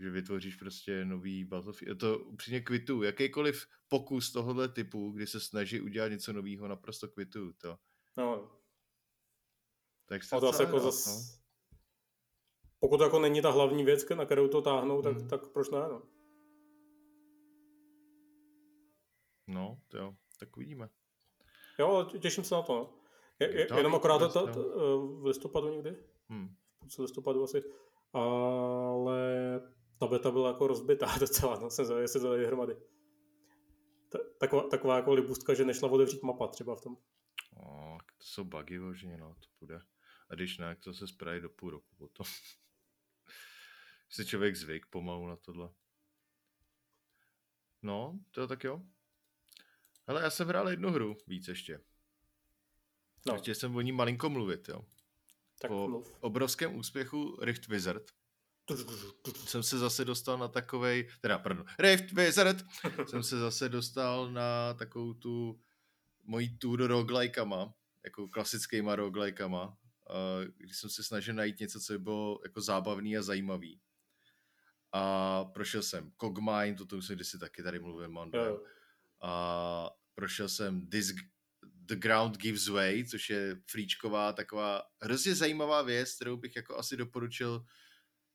[0.00, 2.00] že vytvoříš prostě nový Battlefield.
[2.00, 3.02] To upřímně kvitu.
[3.02, 7.52] Jakýkoliv pokus tohohle typu, kdy se snaží udělat něco nového, naprosto kvitu.
[7.52, 7.78] To.
[8.16, 8.60] No.
[10.06, 11.06] Tak se to zase jako zas...
[11.06, 11.36] no.
[12.80, 15.28] Pokud to jako není ta hlavní věc, na kterou to táhnou, tak, mm.
[15.28, 16.02] tak proč ne, no?
[19.46, 20.88] No, to jo, tak uvidíme.
[21.78, 22.92] Jo, těším se na to, no.
[23.38, 25.96] Je, je, jenom akorát to, to, to, v listopadu někdy?
[26.28, 26.56] Hmm.
[26.96, 27.62] V listopadu asi.
[28.12, 29.20] Ale
[29.98, 32.76] ta beta byla jako rozbitá docela, no, jsem zvědavý, jestli to hromady.
[34.38, 36.96] Taková, taková jako libustka, že nešla otevřít mapa třeba v tom.
[37.56, 39.80] O, to jsou bugy možně, no, to bude.
[40.28, 42.26] A když ne, to se spraví do půl roku potom.
[44.10, 45.70] si člověk zvyk pomalu na tohle.
[47.82, 48.82] No, to tak jo.
[50.06, 51.80] Ale já jsem hrál jednu hru víc ještě.
[53.26, 53.38] No.
[53.38, 54.84] Chtěl jsem o ní malinko mluvit, jo.
[55.60, 56.16] Tak po mluv.
[56.20, 58.10] obrovském úspěchu Rift Wizard
[59.46, 62.56] jsem se zase dostal na takovej, teda pardon, Rift Wizard,
[63.06, 65.60] jsem se zase dostal na takovou tu
[66.24, 67.74] mojí tour roguelikeama,
[68.04, 69.76] jako klasickýma roguelikeama,
[70.56, 73.80] když jsem se snažil najít něco, co by bylo jako zábavný a zajímavý.
[74.92, 78.62] A prošel jsem Cogmine, to už jsem kdysi taky tady mluvil, Mando.
[79.22, 81.14] A prošel jsem This,
[81.62, 86.96] The Ground Gives Way, což je fríčková taková hrozně zajímavá věc, kterou bych jako asi
[86.96, 87.64] doporučil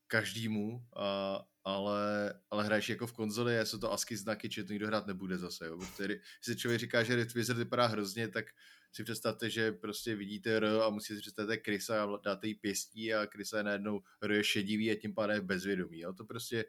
[0.07, 4.87] každému, a, ale, ale hraješ jako v konzoli, jsou to ASCII znaky, či to nikdo
[4.87, 5.65] hrát nebude zase.
[5.65, 5.77] Jo.
[5.77, 8.45] Když si člověk říká, že Red Wizard vypadá hrozně, tak
[8.91, 13.13] si představte, že prostě vidíte R a musíte si představit Krysa a dáte jí pěstí
[13.13, 15.99] a Krysa je najednou R je šedivý a tím pádem je bezvědomý.
[15.99, 16.13] Jo.
[16.13, 16.65] To prostě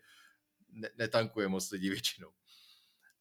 [0.69, 2.33] ne- netankuje moc lidí většinou.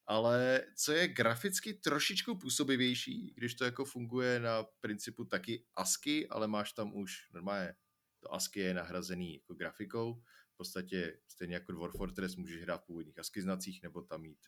[0.06, 6.48] Ale co je graficky trošičku působivější, když to jako funguje na principu taky ASCII, ale
[6.48, 7.76] máš tam už normálně
[8.20, 10.24] to ASCII je nahrazený jako grafikou.
[10.54, 14.40] V podstatě stejně jako Dwarf Fortress můžeš hrát v původních ASCII znacích nebo tam mít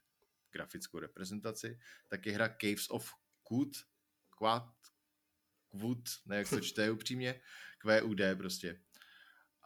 [0.51, 1.79] grafickou reprezentaci.
[2.07, 3.11] Tak je hra Caves of
[3.43, 3.77] Qud,
[4.43, 4.73] Quad,
[5.69, 7.41] Quud, ne jak to čte upřímně,
[7.79, 8.81] QUD prostě.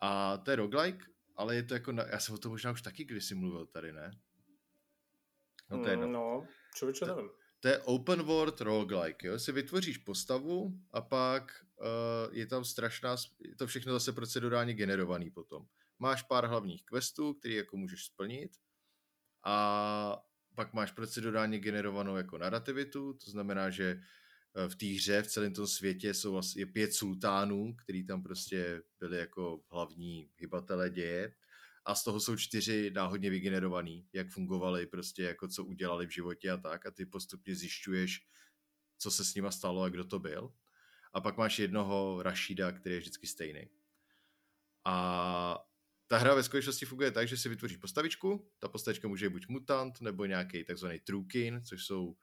[0.01, 1.05] A to je roguelike,
[1.35, 3.93] ale je to jako, na, já jsem o tom možná už taky kdysi mluvil tady,
[3.93, 4.11] ne?
[5.69, 6.07] No to je no.
[6.07, 7.29] No, člověče nevím.
[7.59, 9.39] To je open world roguelike, jo?
[9.39, 15.29] Si vytvoříš postavu a pak uh, je tam strašná, je to všechno zase procedurálně generovaný
[15.29, 15.67] potom.
[15.99, 18.51] Máš pár hlavních questů, který jako můžeš splnit
[19.43, 20.23] a
[20.55, 24.01] pak máš procedurálně generovanou jako narrativitu, to znamená, že
[24.67, 29.17] v té hře, v celém tom světě jsou vlastně pět sultánů, který tam prostě byli
[29.17, 31.33] jako hlavní hybatelé děje
[31.85, 36.51] a z toho jsou čtyři náhodně vygenerovaný, jak fungovali, prostě jako co udělali v životě
[36.51, 38.27] a tak a ty postupně zjišťuješ,
[38.97, 40.53] co se s nima stalo a kdo to byl.
[41.13, 43.69] A pak máš jednoho Rashida, který je vždycky stejný.
[44.85, 45.57] A
[46.07, 49.47] ta hra ve skutečnosti funguje tak, že si vytvoříš postavičku, ta postavička může být buď
[49.47, 52.17] mutant, nebo nějaký takzvaný trukin, což jsou...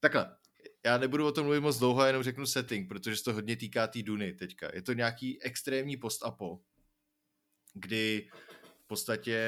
[0.00, 0.36] Takhle,
[0.84, 3.86] já nebudu o tom mluvit moc dlouho, jenom řeknu setting, protože se to hodně týká
[3.86, 4.70] té tý Duny teďka.
[4.74, 6.60] Je to nějaký extrémní post-apo,
[7.74, 8.28] kdy
[8.84, 9.38] v podstatě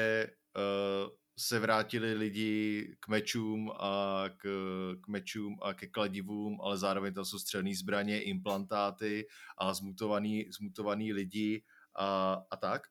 [0.57, 1.09] uh,
[1.39, 4.47] se vrátili lidi k mečům a k,
[5.01, 9.27] k mečům a ke kladivům, ale zároveň tam jsou střelné zbraně, implantáty
[9.57, 11.63] a zmutovaný, zmutovaný lidi
[11.95, 12.81] a, a tak.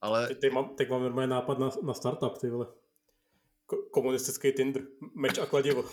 [0.00, 0.28] Ale...
[0.28, 2.66] Teď, teď, mám, teď mám normálně nápad na, na startup, ty vole.
[3.66, 4.82] Ko- komunistický Tinder.
[5.14, 5.84] Meč a kladivo.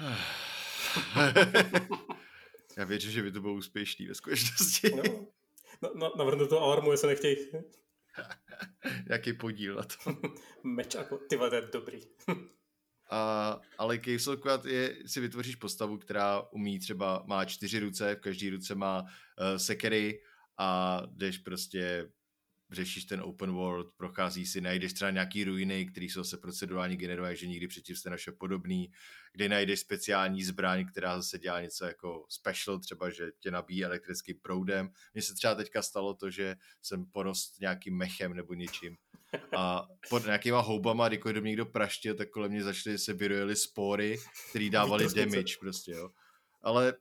[2.76, 4.90] Já věřím, že by to bylo úspěšný ve skutečnosti.
[4.96, 5.02] No
[5.82, 7.36] na, na, navrhnu to alarmu, jestli nechtějí.
[9.10, 10.16] Jaký podíl na to.
[10.62, 12.00] Meč jako, ty to je dobrý.
[13.10, 18.20] A, ale Caves of je, si vytvoříš postavu, která umí třeba, má čtyři ruce, v
[18.20, 19.08] každé ruce má uh,
[19.56, 20.22] sekery
[20.58, 22.08] a jdeš prostě
[22.72, 27.36] řešíš ten open world, prochází si, najdeš třeba nějaký ruiny, které jsou se procedurálně generuje,
[27.36, 28.92] že nikdy předtím jste naše podobný,
[29.32, 34.36] kde najdeš speciální zbraň, která zase dělá něco jako special, třeba, že tě nabíjí elektrickým
[34.42, 34.90] proudem.
[35.14, 38.96] Mně se třeba teďka stalo to, že jsem porost nějakým mechem nebo něčím
[39.56, 43.56] a pod nějakýma houbama, když do mě někdo praštil, tak kolem mě začaly se vyrojily
[43.56, 44.18] spory,
[44.50, 46.10] které dávaly damage prostě, jo.
[46.62, 46.94] Ale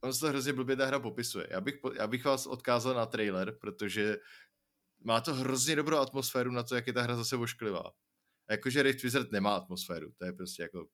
[0.00, 1.46] on se to hrozně blbě ta hra popisuje.
[1.50, 4.16] Já bych, já bych vás odkázal na trailer, protože
[5.04, 7.92] má to hrozně dobrou atmosféru na to, jak je ta hra zase ošklivá.
[8.50, 10.86] Jakože Rift Wizard nemá atmosféru, to je prostě jako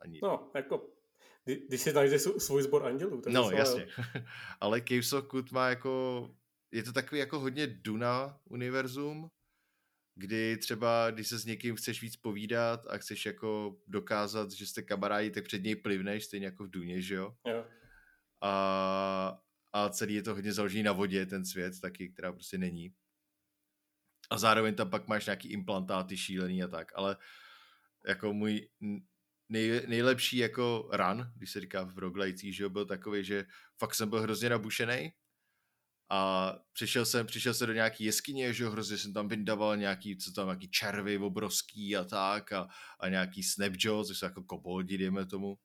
[0.00, 0.20] ani...
[0.22, 0.90] No, jako
[1.68, 3.20] Když si najdeš svůj sbor andělů.
[3.20, 3.88] Tak no, jasně.
[4.60, 6.30] Ale Caves of Kut má jako,
[6.72, 9.28] je to takový jako hodně Duna univerzum,
[10.14, 14.82] kdy třeba, když se s někým chceš víc povídat a chceš jako dokázat, že jste
[14.82, 17.34] kamarádi, tak před něj plivneš, stejně jako v Duně, že jo?
[17.48, 17.64] jo.
[18.42, 19.42] A,
[19.72, 22.94] a celý je to hodně založený na vodě, ten svět taky, která prostě není.
[24.30, 27.16] A zároveň tam pak máš nějaký implantáty šílený a tak, ale
[28.06, 28.68] jako můj
[29.48, 33.44] nej, nejlepší jako run, když se říká v roguelicích, že byl takový, že
[33.78, 35.12] fakt jsem byl hrozně nabušený
[36.10, 40.32] a přišel jsem, přišel jsem do nějaký jeskyně, že hrozně jsem tam vyndaval nějaký, co
[40.32, 42.68] tam, nějaký červy obrovský a tak a,
[43.00, 45.58] a nějaký snapjaw, což jsou jako koboldi, dejme tomu.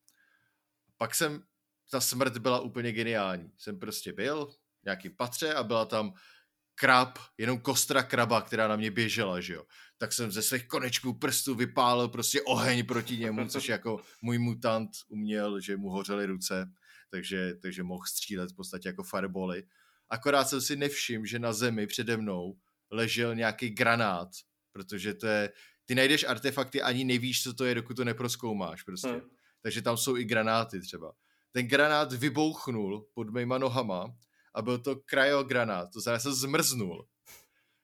[0.97, 1.43] Pak jsem,
[1.91, 3.51] ta smrt byla úplně geniální.
[3.57, 4.45] Jsem prostě byl
[4.82, 6.14] v nějaký patře a byla tam
[6.80, 9.63] krab, jenom kostra kraba, která na mě běžela, že jo.
[9.97, 14.89] Tak jsem ze svých konečků prstů vypálil prostě oheň proti němu, což jako můj mutant
[15.07, 16.71] uměl, že mu hořely ruce,
[17.09, 19.63] takže, takže mohl střílet v podstatě jako firebally.
[20.09, 22.57] Akorát jsem si nevšiml, že na zemi přede mnou
[22.91, 24.30] ležel nějaký granát,
[24.71, 25.51] protože to je,
[25.86, 29.07] ty najdeš artefakty, ani nevíš, co to je, dokud to neproskoumáš prostě.
[29.07, 29.21] Hmm.
[29.61, 31.13] Takže tam jsou i granáty třeba.
[31.51, 34.15] Ten granát vybouchnul pod mýma nohama
[34.56, 37.08] a byl to kryogranát, to znamená, jsem zmrznul.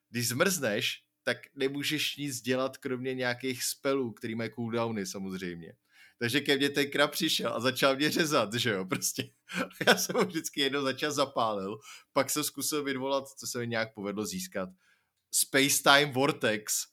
[0.10, 5.74] Když zmrzneš, tak nemůžeš nic dělat, kromě nějakých spelů, který mají cooldowny samozřejmě.
[6.20, 9.30] Takže ke mně ten krab přišel a začal mě řezat, že jo, prostě.
[9.88, 11.78] Já jsem ho vždycky jednou začal zapálil,
[12.14, 14.70] pak jsem zkusil vyvolat, co se mi nějak povedlo získat,
[15.32, 16.88] Space Time Vortex,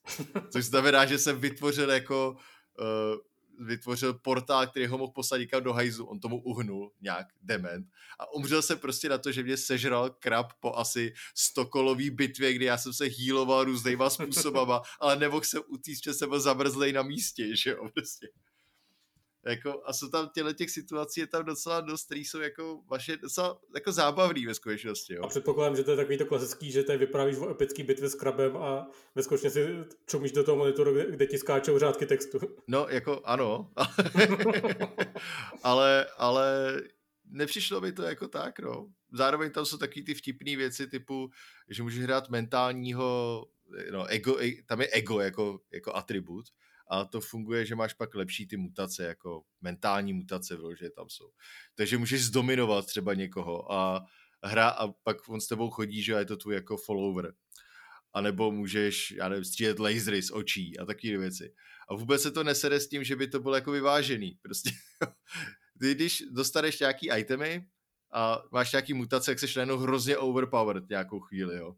[0.53, 3.21] což znamená, že jsem vytvořil jako uh,
[3.61, 7.87] vytvořil portál, který ho mohl poslat někam do hajzu, on tomu uhnul nějak dement
[8.19, 12.65] a umřel se prostě na to, že mě sežral krab po asi stokolový bitvě, kdy
[12.65, 17.03] já jsem se hýloval různýma způsobama, ale nemohl jsem utíct, že jsem byl zamrzlej na
[17.03, 18.29] místě, že jo, prostě.
[19.47, 23.17] Jako, a jsou tam těle těch situací, je tam docela dost, které jsou jako vaše
[23.17, 25.15] docela jako zábavný ve skutečnosti.
[25.15, 25.23] Jo.
[25.23, 28.15] A předpokládám, že to je takový to klasický, že tady vyprávíš o epický bitvě s
[28.15, 29.69] krabem a ve skutečně si
[30.07, 32.39] čumíš do toho monitoru, kde, kde ti skáčou řádky textu.
[32.69, 33.71] No, jako ano.
[35.63, 36.77] ale, ale
[37.25, 38.89] nepřišlo mi to jako tak, no.
[39.13, 41.31] Zároveň tam jsou taky ty vtipné věci typu,
[41.69, 43.45] že můžeš hrát mentálního,
[43.93, 46.45] no, ego, tam je ego jako, jako atribut,
[46.93, 51.31] a to funguje, že máš pak lepší ty mutace, jako mentální mutace, že tam jsou.
[51.75, 54.07] Takže můžeš zdominovat třeba někoho a
[54.45, 57.35] hra a pak on s tebou chodí, že je to tvůj jako follower.
[58.13, 61.55] A nebo můžeš, já nevím, střílet lasery z očí a takové věci.
[61.89, 64.39] A vůbec se to nesede s tím, že by to bylo jako vyvážený.
[64.43, 64.71] Prostě
[65.81, 67.67] ty, když dostaneš nějaký itemy
[68.13, 71.77] a máš nějaký mutace, jak seš najednou hrozně overpowered nějakou chvíli, jo.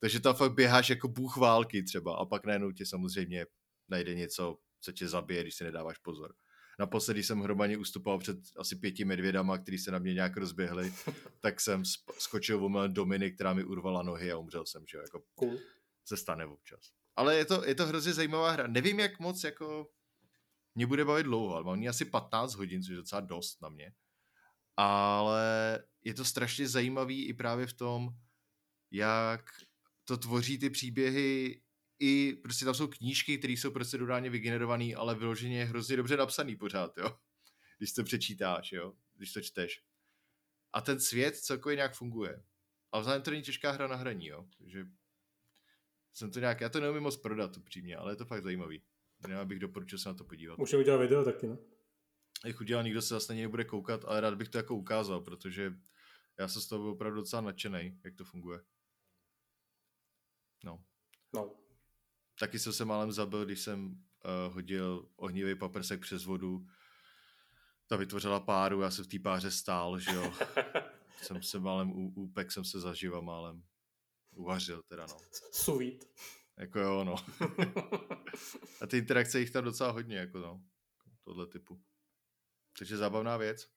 [0.00, 3.46] Takže tam fakt běháš jako bůh války třeba a pak najednou tě samozřejmě
[3.88, 6.34] najde něco, co tě zabije, když si nedáváš pozor.
[6.78, 10.92] Naposledy jsem hromadně ustupoval před asi pěti medvědama, který se na mě nějak rozběhli,
[11.40, 11.82] tak jsem
[12.18, 15.58] skočil o dominy, která mi urvala nohy a umřel jsem, že jako cool.
[16.04, 16.92] se stane občas.
[17.16, 18.66] Ale je to, je to hrozně zajímavá hra.
[18.66, 19.90] Nevím, jak moc jako
[20.74, 23.92] mě bude bavit dlouho, ale mám asi 15 hodin, což je docela dost na mě.
[24.76, 28.08] Ale je to strašně zajímavý i právě v tom,
[28.90, 29.44] jak
[30.04, 31.62] to tvoří ty příběhy
[31.98, 36.98] i prostě tam jsou knížky, které jsou procedurálně vygenerované, ale vyloženě hrozně dobře napsaný pořád,
[36.98, 37.18] jo.
[37.78, 39.82] Když to přečítáš, jo, když to čteš.
[40.72, 42.44] A ten svět celkově nějak funguje.
[42.92, 44.48] Ale vzhledem to není těžká hra na hraní, jo.
[44.58, 44.86] Takže
[46.12, 48.82] jsem to nějak, já to neumím moc prodat upřímně, ale je to fakt zajímavý.
[49.28, 50.58] Já bych doporučil se na to podívat.
[50.58, 51.58] Můžeme udělat video taky, no?
[52.44, 55.20] Jak udělal, nikdo se zase na něj nebude koukat, ale rád bych to jako ukázal,
[55.20, 55.72] protože
[56.38, 58.60] já jsem z toho opravdu docela nadšený, jak to funguje.
[60.64, 60.84] No.
[61.34, 61.63] No.
[62.38, 66.66] Taky jsem se málem zabil, když jsem uh, hodil ohnivý paprsek přes vodu.
[67.86, 70.32] Ta vytvořila páru, já jsem v té páře stál, že jo.
[71.22, 73.62] jsem se málem, úpek jsem se zaživa málem.
[74.30, 75.16] Uvařil teda, no.
[75.52, 76.04] Suvít.
[76.58, 77.14] Jako jo, no.
[78.80, 80.62] A ty interakce jich tam docela hodně, jako no.
[81.24, 81.82] Tohle typu.
[82.78, 83.68] Takže zábavná věc.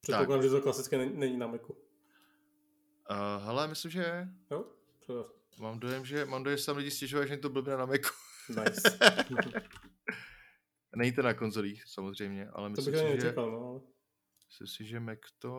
[0.00, 1.72] Předpokládám, že to klasicky není na Macu.
[1.72, 4.28] Uh, hele, myslím, že.
[4.50, 4.64] Jo?
[5.00, 5.43] Předpokládám.
[5.58, 8.12] Mám dojem, že, mám dojem, že tam lidi stěžují, že to blbne na Macu.
[8.48, 8.98] Nice.
[10.96, 13.50] Není to na konzolích, samozřejmě, ale myslím to bych si, nečekal, že...
[13.50, 13.82] No.
[14.46, 15.50] Myslím si, že Mac to...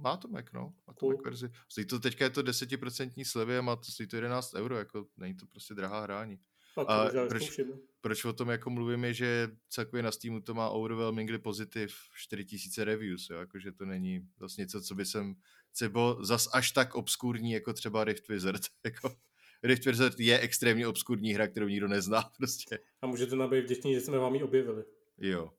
[0.00, 0.74] Má to Mac, no.
[0.86, 1.10] Má to cool.
[1.10, 1.50] Mac verzi.
[1.68, 5.06] Stojí to, teďka je to 10% slevy a má to, stojí to 11 euro, jako
[5.16, 6.38] není to prostě drahá hrání.
[6.76, 7.60] A, a proč,
[8.00, 12.84] proč o tom jako mluvím je, že celkově na Steamu to má overwhelmingly pozitiv 4000
[12.84, 15.36] reviews, jo, jakože to není vlastně něco, co by jsem
[15.72, 18.62] co bylo zas až tak obskurní jako třeba Rift Wizard.
[18.84, 19.16] Jako,
[19.62, 22.78] Rift Wizard je extrémně obskurní hra, kterou nikdo nezná prostě.
[23.02, 24.84] A můžete nám být vděční, že jsme vám ji objevili.
[25.18, 25.52] Jo.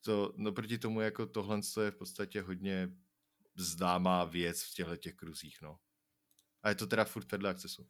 [0.00, 2.96] to, no proti tomu jako tohle je v podstatě hodně
[3.56, 5.78] známá věc v těchto těch kruzích, no.
[6.62, 7.86] A je to teda furt vedle akcesu.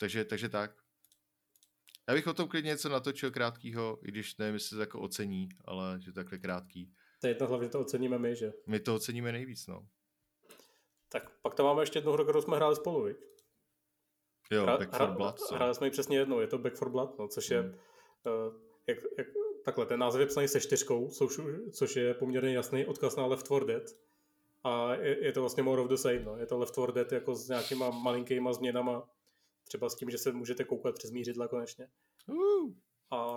[0.00, 0.70] Takže, takže tak.
[2.08, 5.48] Já bych o tom klidně něco natočil krátkýho, i když nevím, jestli to jako ocení,
[5.64, 6.94] ale že takhle krátký.
[7.20, 8.52] To je jedno, hlavně to oceníme my, že?
[8.66, 9.86] My to oceníme nejvíc, no.
[11.08, 13.16] Tak pak tam máme ještě jednu hru, kterou jsme hráli spolu, viď?
[14.50, 15.38] Jo, hra, Back for Blood.
[15.38, 15.54] Co?
[15.54, 17.70] Hráli jsme ji přesně jednou, je to Back for Blood, no, což je, hmm.
[17.70, 18.54] uh,
[18.86, 19.26] jak, jak,
[19.64, 21.40] takhle, ten název je psaný se čtyřkou, což,
[21.72, 23.82] což je poměrně jasný odkaz na Left 4 Dead.
[24.64, 26.36] A je, je to vlastně more of the same, no.
[26.36, 29.08] Je to Left 4 Dead jako s nějakýma malinkýma změnama,
[29.70, 31.88] třeba s tím, že se můžete koukat přes mířidla konečně.
[32.26, 32.72] Uh.
[33.10, 33.34] A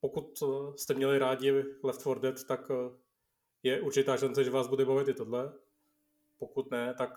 [0.00, 0.42] pokud
[0.76, 2.96] jste měli rádi Left 4 Dead, tak eh,
[3.62, 5.52] je určitá šance, že vás bude bavit i tohle.
[6.38, 7.10] Pokud ne, tak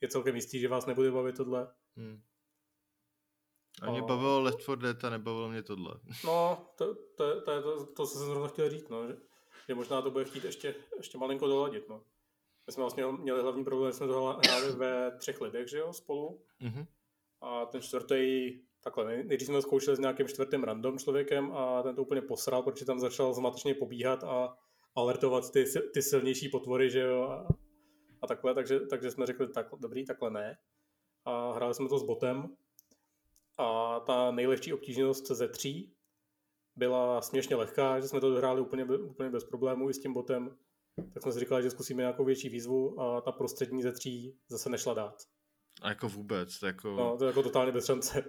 [0.00, 1.74] je celkem jistý, že vás nebude bavit tohle.
[1.96, 2.22] Hmm.
[3.82, 5.94] A mě bavilo Left 4 Dead a nebavilo mě tohle.
[6.24, 9.16] No, to, to, to, to, to jsem zrovna chtěl říct, no, že,
[9.68, 11.88] že možná to bude chtít ještě, ještě malinko doladit.
[11.88, 12.04] No.
[12.66, 15.92] My jsme vlastně měli hlavní problém, že jsme to hráli ve třech lidech, že jo,
[15.92, 16.42] spolu.
[16.60, 16.86] Mm-hmm.
[17.40, 21.96] A ten čtvrtý, takhle, nejdřív jsme to zkoušeli s nějakým čtvrtým random člověkem a ten
[21.96, 24.56] to úplně posral, protože tam začal zmatečně pobíhat a
[24.94, 25.64] alertovat ty,
[25.94, 27.48] ty silnější potvory, že jo, a,
[28.22, 30.58] a takhle, takže, takže jsme řekli, tak, dobrý, takhle ne.
[31.24, 32.56] A hráli jsme to s botem
[33.58, 35.94] a ta nejlehčí obtížnost ze tří
[36.76, 40.56] byla směšně lehká, že jsme to dohráli úplně, úplně bez problémů i s tím botem.
[41.14, 44.70] Tak jsme si říkali, že zkusíme nějakou větší výzvu a ta prostřední ze tří zase
[44.70, 45.22] nešla dát.
[45.82, 46.90] A jako vůbec, to jako...
[46.90, 48.24] No, to je jako totálně bez šance.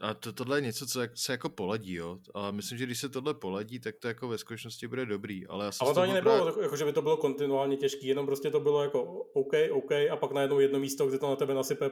[0.00, 2.18] A to, tohle je něco, co se jako poladí, jo.
[2.34, 5.46] A myslím, že když se tohle poladí, tak to jako ve skutečnosti bude dobrý.
[5.46, 6.62] Ale, já ale to ani nebylo, právě...
[6.62, 9.02] jako, že by to bylo kontinuálně těžký, jenom prostě to bylo jako
[9.34, 11.90] OK, OK a pak najednou jedno místo, kde to na tebe nasype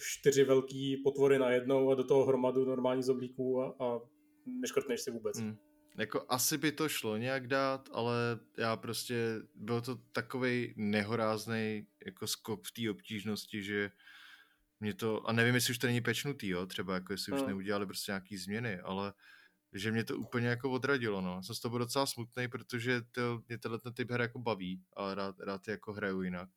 [0.00, 4.00] čtyři velký potvory na jednou a do toho hromadu normální zombíků a, a
[4.60, 5.38] neškrtneš si vůbec.
[5.38, 5.56] Hmm.
[5.98, 8.14] Jako asi by to šlo nějak dát, ale
[8.58, 13.90] já prostě, byl to takový nehorázný jako skok v té obtížnosti, že
[14.80, 17.36] mě to, a nevím, jestli už to není pečnutý, jo, třeba jako jestli no.
[17.36, 19.12] už neudělali prostě nějaký změny, ale
[19.72, 21.42] že mě to úplně jako odradilo, no.
[21.42, 24.82] Jsem z toho byl docela smutný, protože to, mě tenhle ten typ her jako baví,
[24.96, 26.48] ale rád, rád jako hraju jinak.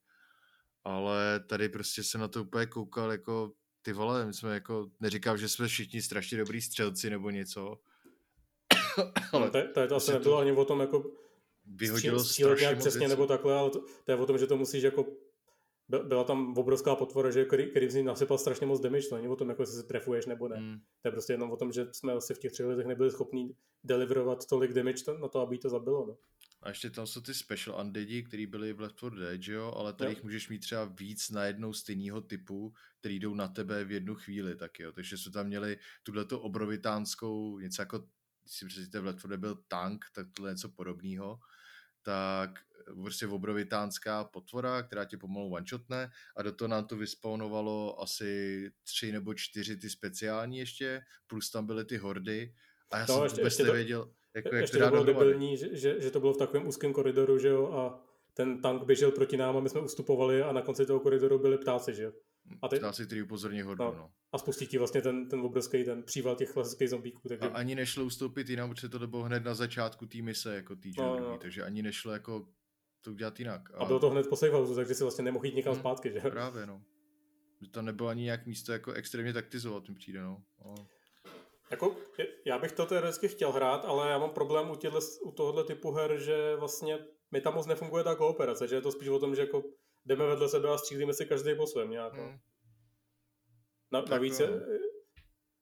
[0.84, 5.38] Ale tady prostě jsem na to úplně koukal jako ty vole, my jsme jako, neříkám,
[5.38, 7.80] že jsme všichni strašně dobrý střelci nebo něco,
[9.32, 10.42] ale to, to, to asi nebylo to...
[10.42, 11.12] ani o tom jako
[11.66, 13.10] vyhodilo střílet nějak přesně věcí.
[13.10, 15.06] nebo takhle, ale to, to, je o tom, že to musíš jako
[16.04, 19.36] byla tam obrovská potvora, že který, z ní nasypal strašně moc damage, to není o
[19.36, 20.58] tom, jako jestli se trefuješ nebo ne.
[20.58, 20.80] Hmm.
[21.02, 23.56] To je prostě jenom o tom, že jsme asi v těch třech letech nebyli schopni
[23.84, 26.06] deliverovat tolik damage na to, aby to zabilo.
[26.08, 26.18] No.
[26.62, 29.74] A ještě tam jsou ty special undeadi, který byly v Left 4 Dead, že jo?
[29.76, 33.86] Ale tady jich můžeš mít třeba víc na jednou stejného typu, který jdou na tebe
[33.86, 34.92] v jednu chvíli, tak jo.
[34.92, 38.04] Takže jsme tam měli tuhleto obrovitánskou, něco jako
[38.48, 41.40] si představíte, v Left 4 Dead byl tank, tak tohle je něco podobného
[42.06, 42.50] tak
[43.02, 49.12] prostě obrovitánská potvora, která tě pomalu one-shotne a do toho nám to vyspawnovalo asi tři
[49.12, 52.54] nebo čtyři ty speciální ještě, plus tam byly ty hordy
[52.92, 55.76] a já no, jsem ještě, vůbec ještě nevěděl, jako, jak ještě to bylo debilní, že,
[55.78, 59.38] že, že, to bylo v takovém úzkém koridoru, že jo, a ten tank běžel proti
[59.38, 62.12] nám a my jsme ustupovali a na konci toho koridoru byli ptáci, že jo.
[62.62, 62.78] A ty...
[62.78, 63.94] Ptáci, který upozorní hordu, no.
[63.94, 64.12] no.
[64.32, 67.28] A spustí ti vlastně ten, ten obrovský ten příval těch klasických zombíků.
[67.28, 67.50] Takže...
[67.50, 70.92] A ani nešlo ustoupit jinam, protože to bylo hned na začátku té mise, jako tý
[70.98, 71.38] no, no.
[71.38, 72.48] takže ani nešlo jako
[73.02, 73.62] to udělat jinak.
[73.74, 76.12] A, a bylo to hned po safe takže si vlastně nemohl jít někam hmm, zpátky,
[76.12, 76.20] že?
[76.20, 76.82] Právě, no.
[77.62, 80.44] Že to nebylo ani nějak místo jako extrémně taktizovat, mi přijde, no.
[80.66, 80.76] no.
[81.72, 81.96] Jako,
[82.46, 85.92] já bych to teoreticky chtěl hrát, ale já mám problém u, těhle, u tohohle typu
[85.92, 87.00] her, že vlastně
[87.32, 89.64] mi tam moc nefunguje ta kooperace, že je to spíš o tom, že jako
[90.06, 92.14] jdeme vedle sebe a střílíme si každý po svém nějak.
[92.14, 92.24] No.
[92.24, 92.38] Hmm.
[93.92, 94.50] Na, tak, navíc je,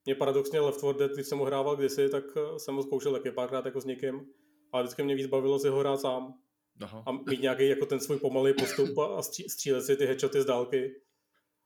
[0.06, 3.14] mě paradoxně Left 4 Dead, když jsem ho hrával kdysi, tak eh, jsem ho zkoušel
[3.14, 4.26] taky párkrát jako s někým,
[4.72, 6.34] ale vždycky mě víc bavilo si ho hrát sám.
[6.82, 7.04] Aha.
[7.06, 11.02] A mít nějaký jako ten svůj pomalý postup a střílet si ty headshoty z dálky.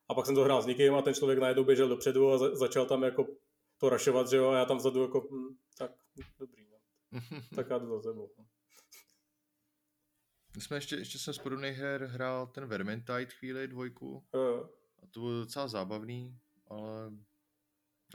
[0.09, 2.55] A pak jsem to hrál s někým a ten člověk najednou běžel dopředu a za,
[2.55, 3.28] začal tam jako
[3.78, 5.91] to rašovat, že jo, a já tam vzadu jako, hm, tak
[6.39, 6.78] dobrý, no.
[7.55, 8.32] tak já jdu za sebou.
[8.38, 8.45] No.
[10.58, 14.28] My jsme ještě, ještě jsem z podobných her hrál ten Vermintide chvíli, dvojku.
[14.32, 14.68] Uh.
[15.03, 17.12] A to bylo docela zábavný, ale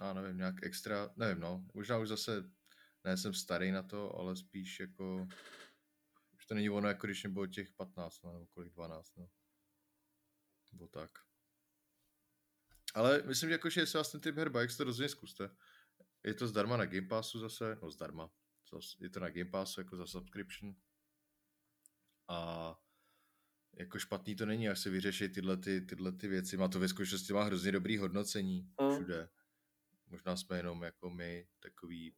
[0.00, 2.50] já nevím, nějak extra, nevím no, možná už zase,
[3.04, 5.26] ne jsem starý na to, ale spíš jako,
[6.34, 9.28] už to není ono, jako když bylo těch 15, no, nebo kolik 12, no.
[10.72, 11.10] Nebo tak.
[12.94, 15.50] Ale myslím, že jakože jestli vás ten typ her baví, to rozhodně zkuste.
[16.24, 18.30] Je to zdarma na Game Passu zase, no zdarma.
[19.00, 20.74] Je to na Game Passu jako za subscription.
[22.28, 22.78] A
[23.74, 26.56] jako špatný to není, až se vyřeší tyhle, ty, tyhle ty věci.
[26.56, 28.94] Má to ve skutečnosti má hrozně dobrý hodnocení mm.
[28.94, 29.28] všude.
[30.06, 32.14] Možná jsme jenom jako my takový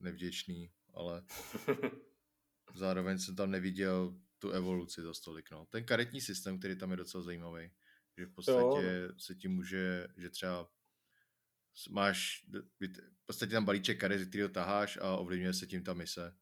[0.00, 1.22] nevděčný, ale
[2.74, 5.50] zároveň jsem tam neviděl tu evoluci za stolik.
[5.50, 5.66] No.
[5.66, 7.70] Ten karetní systém, který tam je docela zajímavý,
[8.18, 9.18] že v podstatě jo.
[9.18, 10.70] se ti může, že třeba
[11.90, 12.46] máš
[13.22, 16.36] v podstatě tam balíček karet, který ho taháš a ovlivňuje se tím ta mise.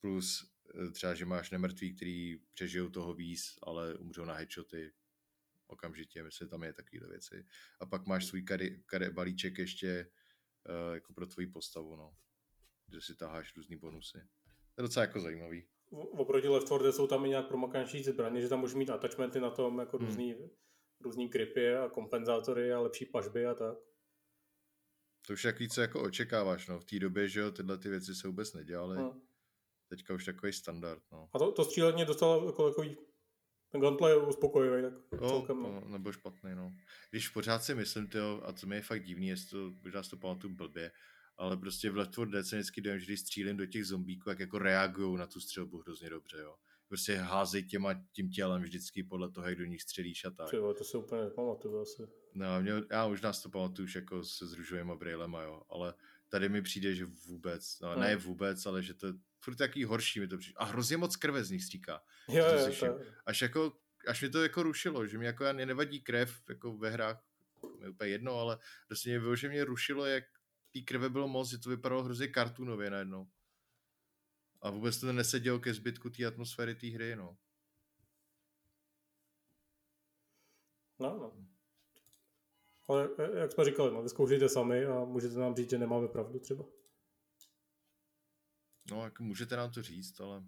[0.00, 0.49] Plus
[0.92, 4.92] třeba, že máš nemrtví, který přežijou toho víc, ale umřou na headshoty
[5.70, 7.46] okamžitě, myslím, tam je takovýhle věci.
[7.80, 10.10] A pak máš svůj kary, kary balíček ještě
[10.68, 12.16] uh, jako pro tvoji postavu, no.
[12.92, 14.18] Že si taháš různý bonusy.
[14.74, 15.66] To je docela jako zajímavý.
[15.90, 19.40] Oproti Left 4 Dead jsou tam i nějak promakanší zbraně, že tam můžeš mít attachmenty
[19.40, 20.06] na tom, jako hmm.
[20.06, 20.34] různý,
[21.00, 23.78] různý gripy a kompenzátory a lepší pažby a tak.
[25.26, 26.80] To už jak víc jako očekáváš, no.
[26.80, 28.96] V té době, že jo, tyhle ty věci se vůbec nedělaly.
[28.96, 29.29] Hmm.
[29.90, 31.28] Teďka už takový standard, no.
[31.32, 32.96] A to, to střílení dostalo jako takový
[33.72, 35.82] ten gunplay je uspokojivý, tak no, celkem, no.
[35.86, 36.72] Nebyl špatný, no.
[37.10, 40.16] Když pořád si myslím, tyjo, a to mi je fakt divný, jestli to, možná to
[40.16, 40.92] pamatuju blbě,
[41.36, 44.28] ale prostě v Left 4 Dead se vždycky dojem, že když střílím do těch zombíků,
[44.28, 46.54] jak jako reagují na tu střelbu hrozně dobře, jo.
[46.88, 50.46] Prostě házej těma, tím tělem vždycky podle toho, jak do nich střelíš a tak.
[50.46, 52.02] Třeba, to se úplně nepamatuju asi.
[52.34, 55.94] No, mě, já možná si to pamatuju už jako se růžovýma brýlema, jo, ale
[56.30, 58.00] tady mi přijde, že vůbec, no, hmm.
[58.00, 59.08] ne vůbec, ale že to
[59.40, 60.56] furt takový horší mi to přijde.
[60.56, 62.02] A hrozně moc krve z nich stříká.
[62.28, 66.42] Jo, jo, to až jako, až mi to jako rušilo, že mi jako nevadí krev
[66.48, 67.24] jako ve hrách,
[67.80, 70.24] mi úplně jedno, ale prostě mě že mě rušilo, jak
[70.72, 73.30] té krve bylo moc, že to vypadalo hrozně kartunově najednou.
[74.62, 77.38] A vůbec to nesedělo ke zbytku té atmosféry té hry, no.
[80.98, 81.49] No, no.
[82.90, 86.38] Ale e, jak jsme říkali, no, vyzkoušejte sami a můžete nám říct, že nemáme pravdu
[86.38, 86.64] třeba.
[88.90, 90.42] No, jako můžete nám to říct, ale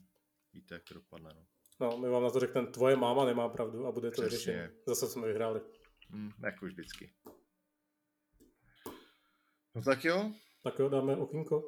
[0.52, 1.46] víte, jak to dopadne, no.
[1.80, 4.72] No, my vám na to řekneme, tvoje máma nemá pravdu a bude to vyřešené.
[4.86, 5.60] Zase jsme vyhráli.
[6.10, 7.12] Mm, jako vždycky.
[9.74, 10.32] No tak jo.
[10.62, 11.64] Tak jo, dáme okýnko.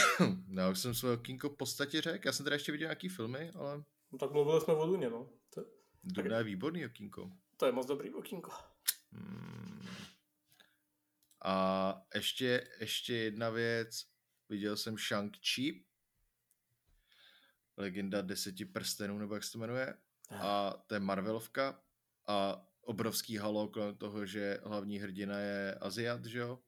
[0.56, 2.26] Já už jsem své okýnko v podstatě řekl.
[2.26, 3.84] Já jsem teda ještě viděl nějaký filmy, ale...
[4.12, 5.30] No, tak mluvili jsme o Duně, no.
[5.54, 5.64] To...
[6.04, 7.30] Duna je výborný okýnko.
[7.56, 8.50] To je moc dobrý okýnko.
[9.12, 9.86] Hmm.
[11.48, 14.06] A ještě, ještě jedna věc.
[14.48, 15.84] Viděl jsem Shang-Chi,
[17.76, 19.94] legenda deseti prstenů, nebo jak se to jmenuje.
[20.30, 21.82] A to je Marvelovka.
[22.26, 26.58] A obrovský halo kolem toho, že hlavní hrdina je Aziat, že jo?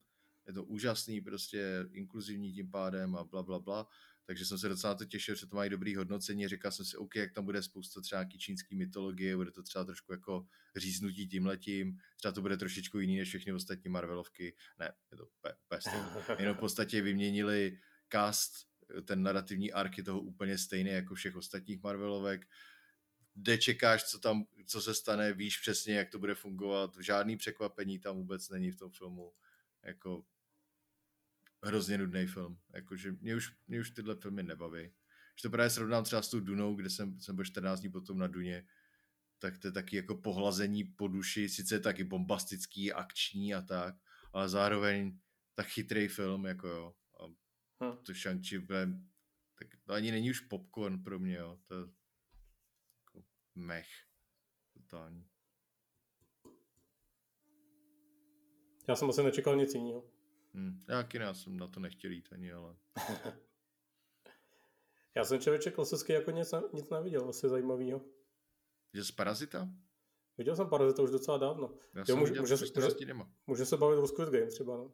[0.46, 3.88] Je to úžasný, prostě inkluzivní tím pádem a bla, bla, bla.
[4.26, 6.48] Takže jsem se docela to těšil, že to mají dobrý hodnocení.
[6.48, 9.84] Říkal jsem si, OK, jak tam bude spousta třeba nějaký čínský mytologie, bude to třeba
[9.84, 10.46] trošku jako
[10.76, 14.56] říznutí tímhletím, třeba to bude trošičku jiný než všechny ostatní Marvelovky.
[14.78, 15.28] Ne, je to
[15.68, 15.88] pest.
[16.38, 17.78] Jenom v podstatě vyměnili
[18.12, 18.70] cast
[19.04, 22.48] ten narrativní ark je toho úplně stejný jako všech ostatních Marvelovek.
[23.34, 26.96] Kde čekáš, co tam, co se stane, víš přesně, jak to bude fungovat.
[27.00, 29.32] Žádný překvapení tam vůbec není v tom filmu.
[29.82, 30.24] Jako
[31.62, 32.58] hrozně nudný film.
[32.74, 34.80] Jakože mě už, mě už tyhle filmy nebaví.
[34.80, 38.18] Když to právě srovnám třeba s tou Dunou, kde jsem, jsem byl 14 dní potom
[38.18, 38.66] na Duně,
[39.38, 43.94] tak to je taky jako pohlazení po duši, sice je taky bombastický, akční a tak,
[44.32, 45.18] ale zároveň
[45.54, 46.94] tak chytrý film, jako jo.
[47.82, 47.96] Hmm.
[47.96, 48.88] To Shang-Chi bude,
[49.58, 51.58] tak to ani není už popcorn pro mě, jo.
[51.64, 51.80] To je
[53.06, 53.88] jako mech.
[54.72, 55.26] Totální.
[58.88, 60.19] Já jsem asi nečekal nic jiného.
[60.54, 60.80] Hmm.
[60.88, 62.76] Já já jsem na to nechtěl jít ani, ale...
[65.14, 68.00] já jsem člověče klasicky jako nic, nic neviděl, asi zajímavého.
[68.94, 69.68] Že z Parazita?
[70.38, 71.74] Viděl jsem Parazita už docela dávno.
[71.94, 73.14] Já jo, jsem může, může, může,
[73.46, 74.92] může, se bavit o Squid Game třeba, no.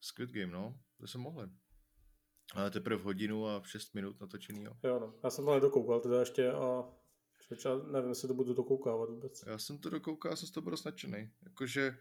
[0.00, 0.80] Squid Game, no.
[1.00, 1.48] To jsem mohl.
[2.54, 4.76] Ale teprve hodinu a 6 minut natočený, jo.
[4.84, 5.14] Jo, no.
[5.24, 6.84] Já jsem to nedokoukal teda ještě a
[7.56, 9.44] třeba nevím, jestli to budu dokoukávat vůbec.
[9.46, 11.30] Já jsem to dokoukal, jsem z toho byl nadšený.
[11.42, 11.98] Jakože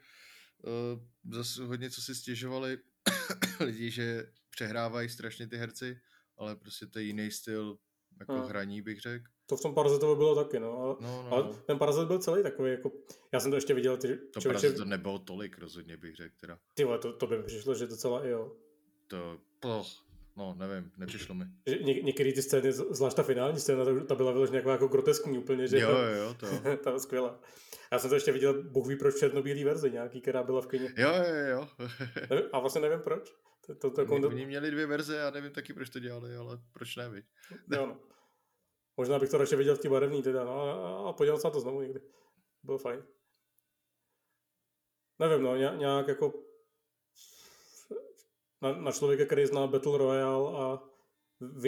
[1.32, 2.78] zase hodně co si stěžovali
[3.60, 6.00] lidi, že přehrávají strašně ty herci,
[6.38, 7.78] ale prostě to je jiný styl
[8.20, 8.50] jako hmm.
[8.50, 9.26] hraní, bych řekl.
[9.46, 10.78] To v tom Parazitovi bylo taky, no.
[10.78, 11.32] Ale, no, no.
[11.32, 11.54] ale no.
[11.54, 12.92] ten Parazit byl celý takový, jako,
[13.32, 13.98] já jsem to ještě viděl.
[13.98, 14.72] Ty, to člověče...
[14.72, 16.60] to nebylo tolik, rozhodně bych řekl teda.
[16.74, 18.56] Ty vole, to, to by mi přišlo, že docela i jo.
[19.08, 19.88] To, poh,
[20.42, 21.46] No, nevím, nepřišlo mi.
[21.82, 25.68] Ně, některé ty scény, zvlášť ta finální scéna, ta, byla vyloženě jako, jako groteskní úplně,
[25.68, 25.80] že?
[25.80, 26.46] Jo, jo, jo, to.
[26.84, 27.40] ta byla skvělá.
[27.92, 30.94] Já jsem to ještě viděl, Bůh ví proč, černobílý verzi nějaký, která byla v kyně.
[30.98, 31.88] Jo, jo, jo.
[32.54, 33.34] a vlastně nevím proč.
[33.66, 36.60] To, to, to, to, Oni měli dvě verze, já nevím taky, proč to dělali, ale
[36.74, 37.24] proč ne,
[37.72, 38.00] jo, no.
[38.98, 41.52] Možná bych to radši viděl v té barevný teda, no, a, a podíval se na
[41.52, 42.02] to znovu někdy.
[42.64, 43.04] Bylo fajn.
[45.20, 46.34] Nevím, no, nějak jako
[48.62, 50.80] na, na člověka, který zná Battle Royale a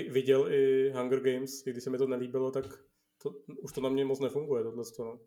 [0.10, 2.66] viděl i Hunger Games, i když se mi to nelíbilo, tak
[3.18, 3.30] to,
[3.62, 5.20] už to na mě moc nefunguje, tohle no.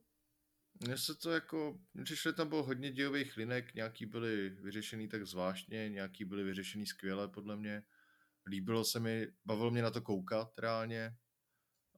[0.80, 5.88] Mně se to jako, přišli tam bylo hodně dějových linek, nějaký byly vyřešený tak zvláštně,
[5.88, 7.82] nějaký byly vyřešený skvěle podle mě.
[8.46, 11.16] líbilo se mi, bavilo mě na to koukat reálně.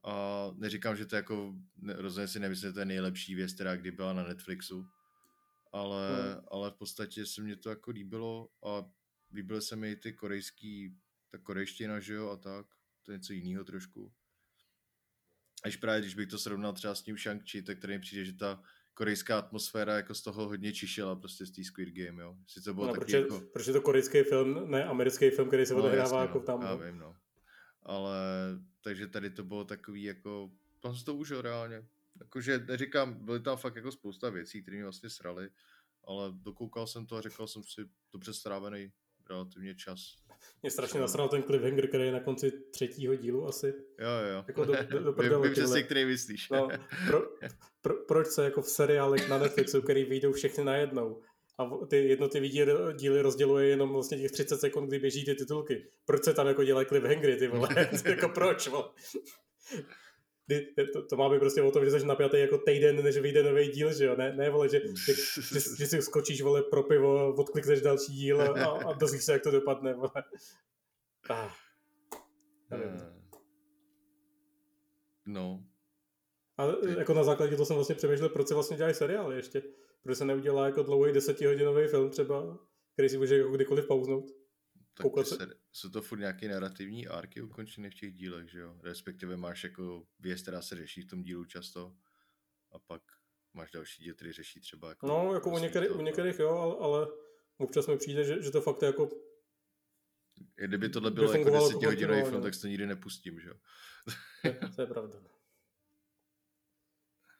[0.03, 1.53] A neříkám, že to jako,
[1.87, 4.85] rozhodně si nemyslím, že to je nejlepší věc, která kdy byla na Netflixu.
[5.71, 6.43] Ale, hmm.
[6.51, 8.89] ale v podstatě se mě to jako líbilo a
[9.33, 10.97] líbily se mi ty korejský,
[11.31, 12.65] ta korejština, že jo, a tak.
[13.03, 14.13] To je něco jiného trošku.
[15.63, 18.33] Až právě, když bych to srovnal třeba s tím Shang-Chi, tak tady mi přijde, že
[18.33, 18.63] ta
[18.93, 22.37] korejská atmosféra jako z toho hodně čišila prostě z té Squid Game, jo.
[22.63, 23.41] to bylo no, taky proč, je, jako...
[23.53, 26.45] proč je to korejský film, ne americký film, který se no, odehrává jasně, jako no,
[26.45, 26.61] tam.
[26.61, 26.77] Já no.
[26.77, 27.15] vím, no.
[27.83, 28.19] Ale,
[28.81, 31.85] takže tady to bylo takový jako, tam se to užil reálně.
[32.19, 35.49] Jakože neříkám, byly tam fakt jako spousta věcí, které mě vlastně srali,
[36.07, 37.81] ale dokoukal jsem to a řekl jsem si,
[38.13, 38.91] dobře strávený
[39.29, 39.99] relativně čas.
[40.61, 43.67] Mě strašně nasral ten cliffhanger, který je na konci třetího dílu asi.
[43.99, 44.43] Jo, jo.
[44.47, 46.49] Jako do, do, do prdele, Vím přesně, který myslíš.
[46.49, 46.69] No,
[47.07, 47.21] pro,
[47.81, 51.21] pro, proč se jako v seriálech na Netflixu, který vyjdou všechny najednou,
[51.59, 52.47] a ty jednotlivé
[52.93, 55.89] díly rozděluje jenom vlastně těch 30 sekund, kdy běží ty titulky.
[56.05, 57.69] Proč se tam jako dělají cliffhangery, ty vole?
[58.05, 58.89] jako proč, vole?
[60.93, 63.67] To, to má být prostě o tom, že jsi napjatý jako týden, než vyjde nový
[63.67, 64.15] díl, že jo?
[64.15, 68.41] Ne, ne vole, že, že, že, že si skočíš, vole, pro pivo, odklikneš další díl
[68.41, 70.23] a, a dozvíš se, jak to dopadne, vole.
[71.29, 71.51] Ah.
[75.25, 75.63] No.
[76.57, 79.63] A jako na základě toho jsem vlastně přemýšlel, proč se vlastně dělají seriály ještě.
[80.03, 82.57] Proč se neudělá jako dlouhý desetihodinový film třeba,
[82.93, 84.38] který si může jako kdykoliv pauznout.
[85.03, 85.37] Tak se,
[85.71, 88.79] jsou to furt nějaké narrativní arky ukončené v těch dílech, že jo?
[88.83, 91.95] Respektive máš jako věc, která se řeší v tom dílu často
[92.71, 93.01] a pak
[93.53, 95.07] máš další díl, který řeší třeba jako...
[95.07, 97.07] No, jako u některých, u některých jo, ale, ale
[97.57, 99.09] občas mi přijde, že, že to fakt jako
[100.55, 103.55] Kdyby tohle bylo jako desetihodinový film, tak to nikdy nepustím, že jo?
[104.75, 105.19] to je pravda.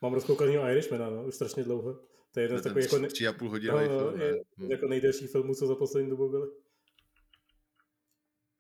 [0.01, 1.93] Mám rozkoukaný Irishmana, no, už strašně dlouho.
[2.32, 3.07] To je jeden z takových jako...
[3.07, 4.72] Tři a půl hodinový no, film, je, hmm.
[4.72, 6.47] jako nejdelší filmů, co za poslední dobu byly.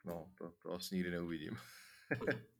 [0.09, 1.57] No, to, to asi nikdy neuvidím.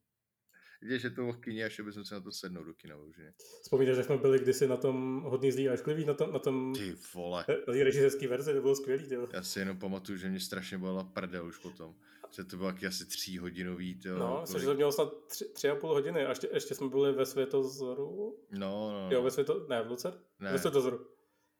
[0.82, 3.22] Víte, že to v kyně, až bychom se na to sednout do kina už.
[3.62, 6.74] Vzpomínáš, že jsme byli kdysi na tom hodný zlý a šklivý, na tom, na tom
[6.74, 7.46] Ty vole.
[7.68, 9.08] Na režisérský verzi, to bylo skvělý.
[9.08, 9.28] Tyjo.
[9.34, 11.96] Já si jenom pamatuju, že mě strašně byla prdel už potom.
[12.32, 14.00] Že to bylo asi tříhodinový.
[14.00, 14.62] Tyjo, no, kolik...
[14.62, 17.26] že to mělo snad tři, tři a půl hodiny a ještě, ještě jsme byli ve
[17.26, 18.38] Světozoru.
[18.52, 19.10] No, no, no.
[19.12, 19.66] Jo, ve Světo...
[19.70, 20.14] Ne, v Lucer?
[20.40, 20.52] Ne.
[20.52, 21.08] Ve Světozoru.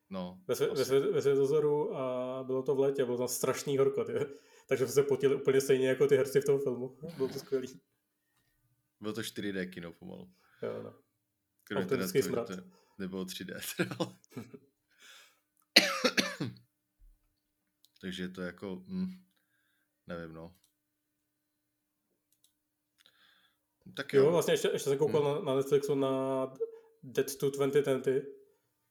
[0.10, 0.42] No.
[0.48, 4.04] Ve, svě, ve, svě, ve Světozoru a bylo to v létě, bylo tam strašný horko.
[4.04, 4.26] Tyjo
[4.70, 6.98] takže jsme se potili úplně stejně jako ty herci v tom filmu.
[7.18, 7.82] Bylo to skvělý.
[9.02, 10.34] Bylo to 4D kino pomalu.
[10.62, 10.96] Jo, no.
[11.82, 12.48] Autentický smrad.
[12.48, 12.54] To
[12.98, 13.62] nebylo 3D.
[18.02, 19.26] takže to jako, hm,
[20.08, 20.56] nevím, no.
[23.96, 24.24] Tak jo.
[24.24, 25.46] jo vlastně ještě, ještě jsem koukal hmm.
[25.46, 26.46] na, na Netflixu na
[27.04, 28.24] Dead to 2020,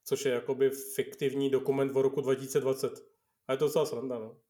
[0.04, 3.08] což je jakoby fiktivní dokument o roku 2020.
[3.46, 4.40] A je to docela sranda, no.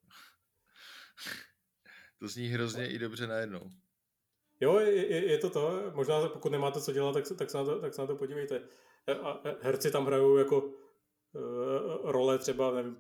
[2.20, 3.70] To zní hrozně i dobře najednou.
[4.60, 5.92] Jo, je, je, to to.
[5.94, 8.16] Možná pokud nemáte co dělat, tak, se, tak, se, na to, tak se na to
[8.16, 8.62] podívejte.
[9.22, 10.72] A herci tam hrajou jako uh,
[12.10, 12.96] role třeba, nevím,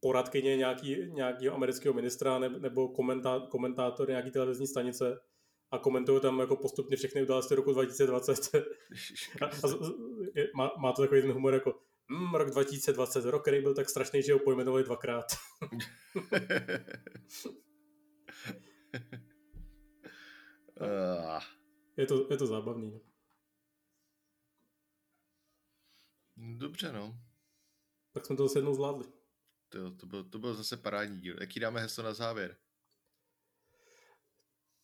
[0.00, 5.20] poradkyně nějaký, nějakého amerického ministra nebo komentá, komentátor nějaký televizní stanice
[5.70, 8.54] a komentují tam jako postupně všechny události roku 2020.
[9.42, 9.48] a, a,
[10.54, 14.22] má, má to takový ten humor jako mm, rok 2020, rok, který byl tak strašný,
[14.22, 15.26] že ho pojmenovali dvakrát.
[21.96, 22.90] je, to, je to zábavný.
[22.90, 23.00] No.
[26.36, 27.20] Dobře, no.
[28.12, 29.04] Tak jsme to zase jednou zvládli.
[29.68, 31.36] To, to, byl, to byl zase parádní díl.
[31.40, 32.56] Jaký dáme heslo na závěr?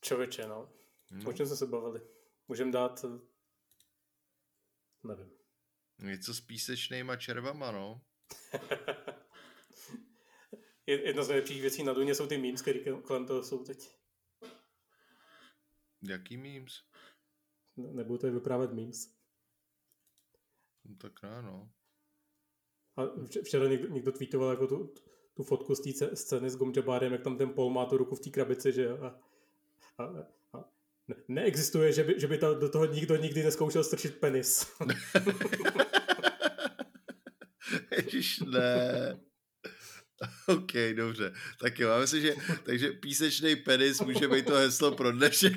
[0.00, 0.72] Čověče, no.
[1.10, 1.30] no.
[1.30, 2.00] O čem jsme se bavili?
[2.48, 3.04] Můžeme dát...
[5.04, 5.43] Nevím.
[5.98, 8.00] Něco s písečnýma červama, no.
[10.86, 13.90] Jedna z nejlepších věcí na Duně jsou ty memes, které kolem toho jsou teď.
[16.02, 16.72] Jaký memes?
[17.76, 19.14] Ne, nebudu tady vyprávět memes.
[20.84, 21.72] No, tak ne, no.
[22.96, 23.02] A
[23.44, 24.94] včera někdo, někdo tweetoval jako tu,
[25.34, 28.20] tu fotku z té scény s Gomjabárem, jak tam ten Paul má tu ruku v
[28.20, 29.20] té krabici, že a,
[29.98, 30.26] a
[31.08, 34.66] ne, neexistuje, že by, že by ta, do toho nikdo nikdy neskoušel strčit penis.
[37.96, 39.20] Ježiš, ne.
[40.46, 41.32] OK, dobře.
[41.60, 45.52] Tak jo, si, že takže písečný penis může být to heslo pro dnešek.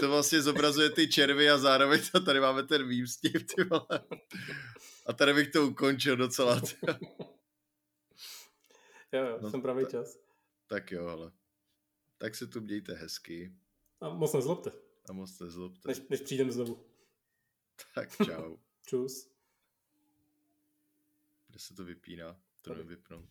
[0.00, 3.64] To vlastně zobrazuje ty červy a zároveň to tady máme ten mým s tím, ty
[3.64, 4.00] vole.
[5.06, 6.76] A tady bych to ukončil docela, ty
[9.12, 10.18] Jo, jo, no, jsem pravý čas.
[10.66, 11.32] Tak jo, ale.
[12.18, 13.54] Tak se tu mějte hezky.
[14.02, 14.70] A moc nezlobte.
[15.08, 15.88] A moc nezlobte.
[15.88, 16.84] Než, než přijdem znovu.
[17.94, 18.56] Tak čau.
[18.86, 19.32] Čus.
[21.48, 22.40] Kde se to vypíná?
[22.62, 23.28] To nevypnout.